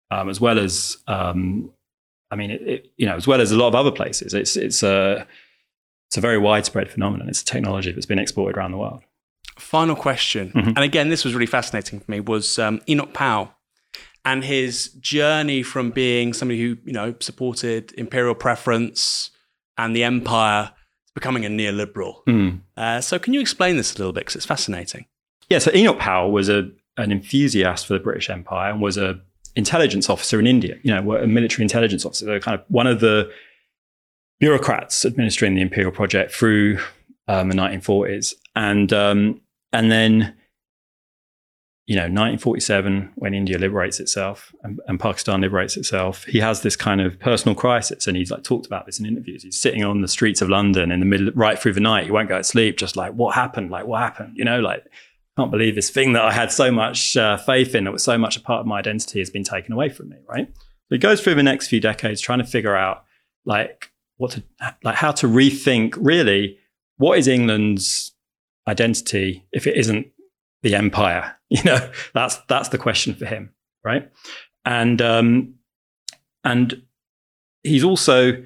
[0.10, 1.72] um, as well as um,
[2.32, 4.34] I mean, it, it, you know, as well as a lot of other places.
[4.34, 5.28] It's it's a
[6.08, 7.30] it's a very widespread phenomenon.
[7.30, 9.04] It's a technology that's been exported around the world.
[9.58, 10.70] Final question, mm-hmm.
[10.70, 12.22] and again, this was really fascinating for me.
[12.22, 13.54] Was um, Enoch Powell
[14.24, 19.32] and his journey from being somebody who you know supported imperial preference
[19.78, 20.72] and the empire
[21.20, 22.24] becoming a neoliberal.
[22.26, 22.62] Mm.
[22.78, 24.22] Uh, so, can you explain this a little bit?
[24.22, 25.06] Because it's fascinating.
[25.50, 25.60] Yeah.
[25.60, 29.20] So, Enoch Powell was a, an enthusiast for the British Empire and was a
[29.56, 30.78] intelligence officer in India.
[30.84, 32.40] You know, a military intelligence officer.
[32.40, 33.30] Kind of one of the
[34.40, 36.80] bureaucrats administering the imperial project through
[37.28, 39.42] um, the 1940s, and um,
[39.74, 40.36] and then
[41.90, 46.76] you know, 1947, when India liberates itself and, and, Pakistan liberates itself, he has this
[46.76, 48.06] kind of personal crisis.
[48.06, 49.42] And he's like talked about this in interviews.
[49.42, 52.06] He's sitting on the streets of London in the middle, right through the night.
[52.06, 53.72] He won't go to sleep, just like, what happened?
[53.72, 54.38] Like, what happened?
[54.38, 54.86] You know, like,
[55.36, 58.20] can't believe this thing that I had so much uh, faith in, that was so
[58.20, 60.48] much a part of my identity, has been taken away from me, right?
[60.48, 63.04] So he goes through the next few decades trying to figure out,
[63.46, 64.44] like, what to,
[64.84, 66.60] like, how to rethink really
[66.98, 68.12] what is England's
[68.68, 70.06] identity if it isn't
[70.62, 71.36] the empire?
[71.52, 73.52] You know, that's that's the question for him,
[73.84, 74.08] right?
[74.66, 75.56] And um,
[76.44, 76.84] and
[77.64, 78.44] he's also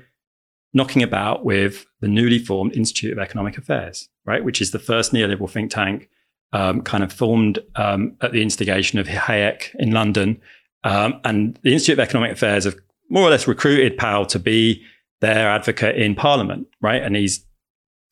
[0.73, 5.11] knocking about with the newly formed Institute of Economic Affairs, right, which is the first
[5.11, 6.09] neoliberal think tank,
[6.53, 10.39] um, kind of formed um, at the instigation of Hayek in London.
[10.83, 12.75] Um, and the Institute of Economic Affairs have
[13.09, 14.83] more or less recruited Powell to be
[15.21, 17.01] their advocate in Parliament, right?
[17.01, 17.45] And he's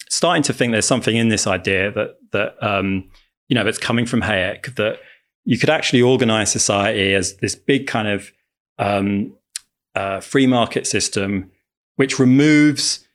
[0.09, 3.09] starting to think there's something in this idea that that um,
[3.51, 5.01] you know that's coming from Hayek that
[5.43, 8.31] you could actually organize society as this big kind of
[8.79, 9.33] um,
[9.93, 11.51] uh, free market system,
[11.97, 13.05] which removes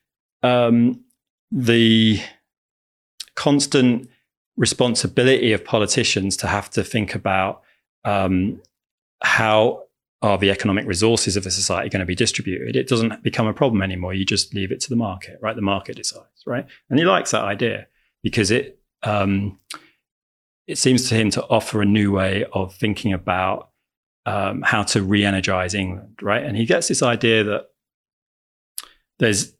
[0.42, 1.02] um,
[1.50, 2.20] the
[3.34, 4.10] constant
[4.58, 7.62] responsibility of politicians to have to think about
[8.04, 8.60] um,
[9.22, 9.84] how
[10.20, 12.76] are the economic resources of a society going to be distributed?
[12.76, 14.12] It doesn't become a problem anymore.
[14.12, 15.56] You just leave it to the market, right?
[15.56, 16.66] The market decides, right?
[16.90, 17.86] And he likes that idea
[18.22, 19.58] because it um,
[20.66, 23.70] it seems to him to offer a new way of thinking about
[24.24, 26.42] um, how to re-energize England, right?
[26.42, 27.66] And he gets this idea that
[29.18, 29.54] there's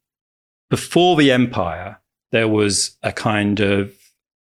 [0.68, 2.00] before the empire
[2.32, 3.94] there was a kind of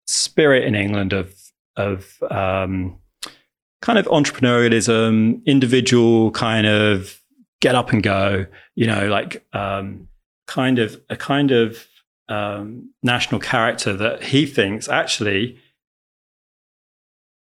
[0.07, 1.33] spirit in England of
[1.75, 2.97] of um,
[3.81, 7.19] kind of entrepreneurialism, individual kind of
[7.59, 8.45] get up and go,
[8.75, 10.07] you know, like um,
[10.47, 11.85] kind of a kind of
[12.29, 15.57] um, national character that he thinks actually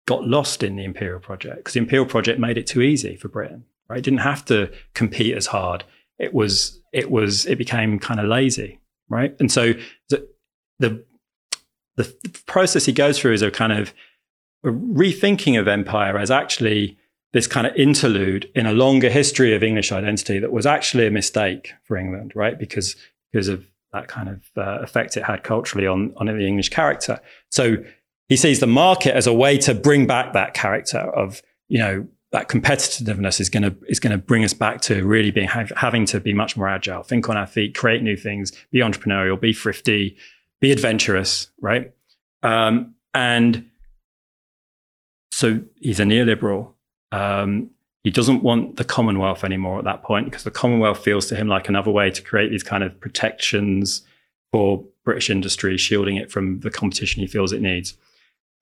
[0.05, 3.27] got lost in the Imperial Project because the Imperial Project made it too easy for
[3.27, 3.65] Britain.
[3.89, 5.83] Right, it didn't have to compete as hard.
[6.17, 8.79] It was it was it became kind of lazy,
[9.09, 9.35] right?
[9.39, 9.73] And so
[10.09, 10.27] the
[10.79, 11.03] the
[11.95, 13.93] the process he goes through is a kind of
[14.63, 16.97] a rethinking of empire as actually
[17.33, 21.11] this kind of interlude in a longer history of English identity that was actually a
[21.11, 22.57] mistake for England, right?
[22.57, 22.95] Because
[23.31, 27.19] because of that kind of uh, effect it had culturally on on the English character.
[27.49, 27.77] So
[28.29, 32.07] he sees the market as a way to bring back that character of you know
[32.33, 36.05] that competitiveness is going to is going to bring us back to really being having
[36.07, 39.53] to be much more agile, think on our feet, create new things, be entrepreneurial, be
[39.53, 40.17] thrifty,
[40.59, 41.93] be adventurous, right?
[42.41, 43.69] Um, and
[45.31, 46.73] so he's a neoliberal.
[47.11, 47.69] Um,
[48.03, 51.47] he doesn't want the Commonwealth anymore at that point because the Commonwealth feels to him
[51.47, 54.01] like another way to create these kind of protections
[54.51, 57.95] for British industry, shielding it from the competition he feels it needs.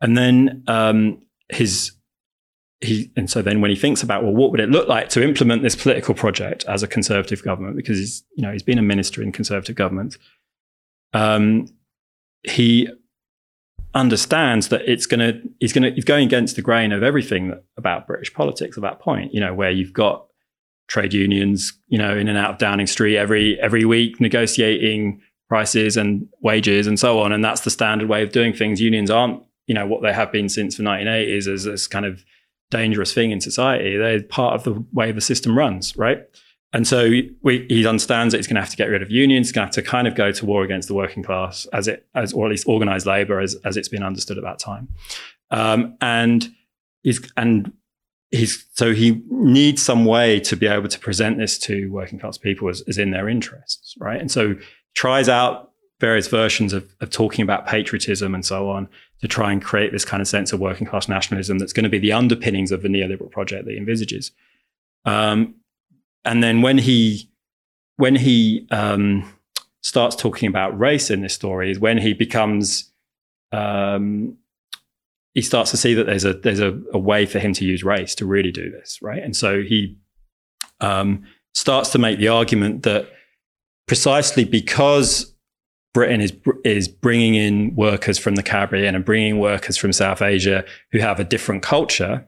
[0.01, 1.91] And then um, his
[2.81, 5.23] he and so then when he thinks about well, what would it look like to
[5.23, 8.83] implement this political project as a conservative government because he's you know he's been a
[8.83, 10.17] minister in conservative government.
[11.13, 11.67] Um,
[12.43, 12.89] he
[13.93, 17.49] understands that it's going to he's going to he's going against the grain of everything
[17.49, 19.33] that, about British politics at that point.
[19.33, 20.25] You know, where you've got
[20.87, 25.97] trade unions, you know, in and out of Downing Street every every week negotiating prices
[25.97, 28.81] and wages and so on, and that's the standard way of doing things.
[28.81, 32.25] Unions aren't you know what they have been since the 1980s as this kind of
[32.71, 33.95] dangerous thing in society.
[33.95, 36.23] They're part of the way the system runs, right?
[36.73, 37.09] And so
[37.41, 39.47] we, he understands that he's going to have to get rid of unions.
[39.47, 41.87] He's going to have to kind of go to war against the working class, as
[41.87, 44.89] it, as or at least organized labor, as as it's been understood at that time.
[45.51, 46.53] Um, and
[47.03, 47.71] he's and
[48.29, 52.37] he's so he needs some way to be able to present this to working class
[52.37, 54.19] people as, as in their interests, right?
[54.19, 54.57] And so
[54.95, 58.89] tries out various versions of, of talking about patriotism and so on
[59.21, 61.89] to try and create this kind of sense of working class nationalism that's going to
[61.89, 64.31] be the underpinnings of the neoliberal project that he envisages.
[65.05, 65.55] Um,
[66.25, 67.29] and then when he
[67.97, 69.31] when he um,
[69.81, 72.91] starts talking about race in this story is when he becomes
[73.51, 74.37] um,
[75.33, 77.83] he starts to see that there's a there's a, a, way for him to use
[77.83, 79.97] race to really do this right and so he
[80.79, 83.07] um, starts to make the argument that
[83.87, 85.30] precisely because
[85.93, 86.33] Britain is
[86.63, 91.19] is bringing in workers from the Caribbean and bringing workers from South Asia who have
[91.19, 92.27] a different culture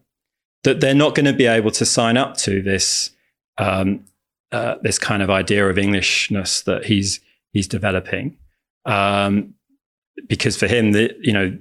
[0.64, 3.11] that they're not going to be able to sign up to this
[3.57, 4.03] um,
[4.51, 7.20] uh, this kind of idea of Englishness that he's
[7.53, 8.38] he's developing,
[8.86, 9.53] um,
[10.28, 11.57] because for him, the, you know,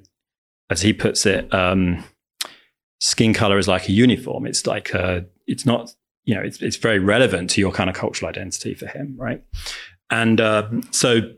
[0.70, 2.04] as he puts it, um,
[3.00, 4.46] skin color is like a uniform.
[4.46, 5.94] It's like a, it's not
[6.24, 9.42] you know it's it's very relevant to your kind of cultural identity for him, right?
[10.10, 11.32] And uh, so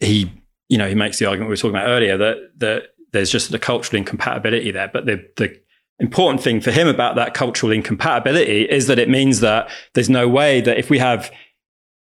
[0.00, 0.30] he
[0.68, 3.50] you know he makes the argument we were talking about earlier that that there's just
[3.50, 5.58] the cultural incompatibility there, but the the
[5.98, 10.28] important thing for him about that cultural incompatibility is that it means that there's no
[10.28, 11.30] way that if we have,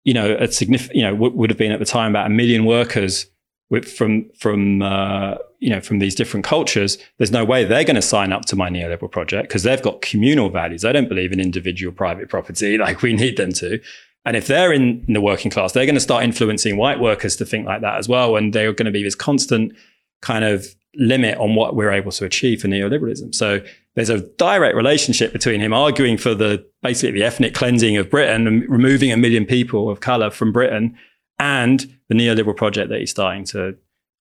[0.05, 2.30] you know, a significant, you know, what would have been at the time about a
[2.30, 3.26] million workers
[3.70, 7.96] with, from from uh, you know from these different cultures, there's no way they're going
[7.96, 10.82] to sign up to my neoliberal project because they've got communal values.
[10.82, 13.80] They don't believe in individual private property like we need them to.
[14.25, 17.47] And if they're in, the working class, they're going to start influencing white workers to
[17.47, 18.37] think like that as well.
[18.37, 19.73] And they're going to be this constant
[20.21, 20.66] kind of
[20.97, 23.35] limit on what we're able to achieve for neoliberalism.
[23.35, 23.61] So
[23.95, 28.47] there's a direct relationship between him arguing for the basically the ethnic cleansing of Britain
[28.47, 30.97] and removing a million people of color from Britain
[31.39, 33.77] and the neoliberal project that he's starting to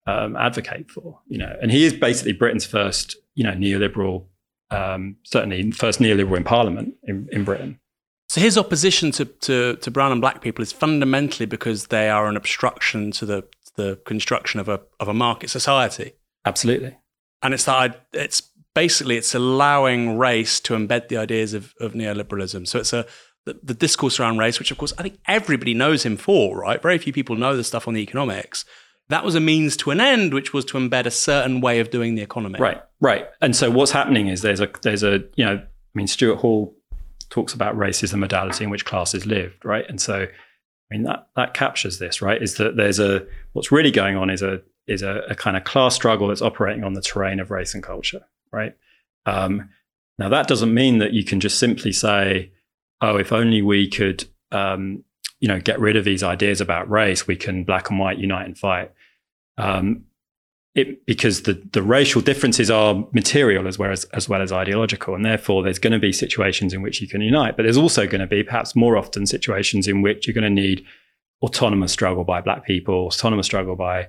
[0.06, 4.26] um, advocate for, you know, and he is basically Britain's first, you know, neoliberal,
[4.70, 7.79] um, certainly first neoliberal in parliament in, in Britain.
[8.30, 12.28] So his opposition to, to, to brown and black people is fundamentally because they are
[12.28, 16.12] an obstruction to the the construction of a of a market society.
[16.44, 16.96] Absolutely.
[17.42, 18.40] And it's that it's
[18.72, 22.68] basically it's allowing race to embed the ideas of, of neoliberalism.
[22.68, 23.04] So it's a
[23.46, 26.80] the, the discourse around race, which of course I think everybody knows him for, right?
[26.80, 28.64] Very few people know the stuff on the economics.
[29.08, 31.90] That was a means to an end, which was to embed a certain way of
[31.90, 32.60] doing the economy.
[32.60, 33.26] Right, right.
[33.40, 36.76] And so what's happening is there's a there's a you know I mean Stuart Hall
[37.30, 39.84] talks about race as the modality in which classes lived, right?
[39.88, 42.42] And so, I mean, that that captures this, right?
[42.42, 45.64] Is that there's a what's really going on is a is a, a kind of
[45.64, 48.76] class struggle that's operating on the terrain of race and culture, right?
[49.26, 49.70] Um,
[50.18, 52.52] now that doesn't mean that you can just simply say,
[53.00, 55.04] oh, if only we could, um,
[55.38, 58.46] you know, get rid of these ideas about race, we can black and white unite
[58.46, 58.92] and fight.
[59.56, 60.04] Um,
[60.74, 65.14] it, because the, the racial differences are material as well as, as well as ideological,
[65.14, 67.56] and therefore there's going to be situations in which you can unite.
[67.56, 70.50] But there's also going to be perhaps more often situations in which you're going to
[70.50, 70.84] need
[71.42, 74.08] autonomous struggle by Black people, autonomous struggle by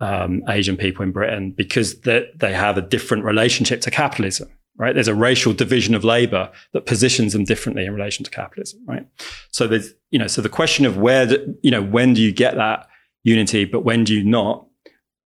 [0.00, 4.48] um, Asian people in Britain, because they, they have a different relationship to capitalism.
[4.76, 4.94] Right?
[4.94, 8.80] There's a racial division of labor that positions them differently in relation to capitalism.
[8.86, 9.06] Right?
[9.50, 12.32] So there's you know so the question of where the, you know when do you
[12.32, 12.88] get that
[13.22, 14.66] unity, but when do you not?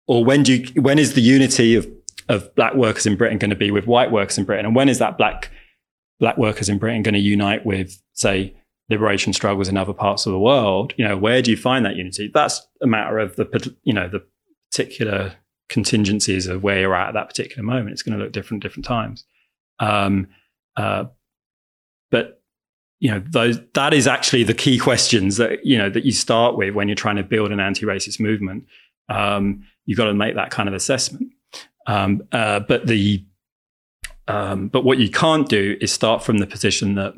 [0.07, 1.87] Or when do you, when is the unity of
[2.29, 4.89] of black workers in Britain going to be with white workers in Britain, and when
[4.89, 5.51] is that black
[6.19, 8.55] black workers in Britain going to unite with, say,
[8.89, 10.93] liberation struggles in other parts of the world?
[10.97, 12.31] You know, where do you find that unity?
[12.33, 14.23] That's a matter of the you know the
[14.71, 15.33] particular
[15.69, 17.91] contingencies of where you're at at that particular moment.
[17.91, 19.25] It's going to look different at different times.
[19.79, 20.27] Um,
[20.75, 21.05] uh,
[22.11, 22.41] but
[22.99, 26.57] you know those that is actually the key questions that you know that you start
[26.57, 28.65] with when you're trying to build an anti-racist movement
[29.09, 31.31] um, you've got to make that kind of assessment.
[31.87, 33.25] Um, uh, but the
[34.27, 37.13] um, but what you can't do is start from the position that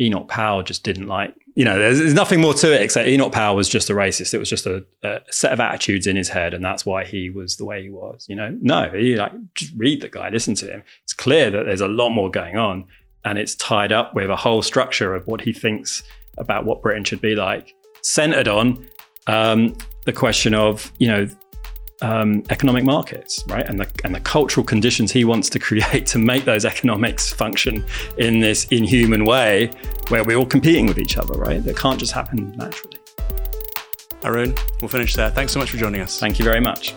[0.00, 1.34] Enoch Powell just didn't like.
[1.54, 4.32] You know, there's, there's nothing more to it except Enoch Powell was just a racist.
[4.32, 7.28] It was just a, a, set of attitudes in his head, and that's why he
[7.28, 8.24] was the way he was.
[8.28, 10.82] You know, no, he like just read the guy, listen to him.
[11.04, 12.86] It's clear that there's a lot more going on,
[13.24, 16.02] and it's tied up with a whole structure of what he thinks
[16.38, 18.86] about what Britain should be like, centered on
[19.26, 21.28] um, the question of you know
[22.02, 26.18] um, economic markets, right, and the and the cultural conditions he wants to create to
[26.18, 27.84] make those economics function
[28.18, 29.70] in this inhuman way,
[30.08, 31.62] where we're all competing with each other, right?
[31.64, 32.96] That can't just happen naturally.
[34.22, 35.30] Arun, we'll finish there.
[35.30, 36.20] Thanks so much for joining us.
[36.20, 36.94] Thank you very much.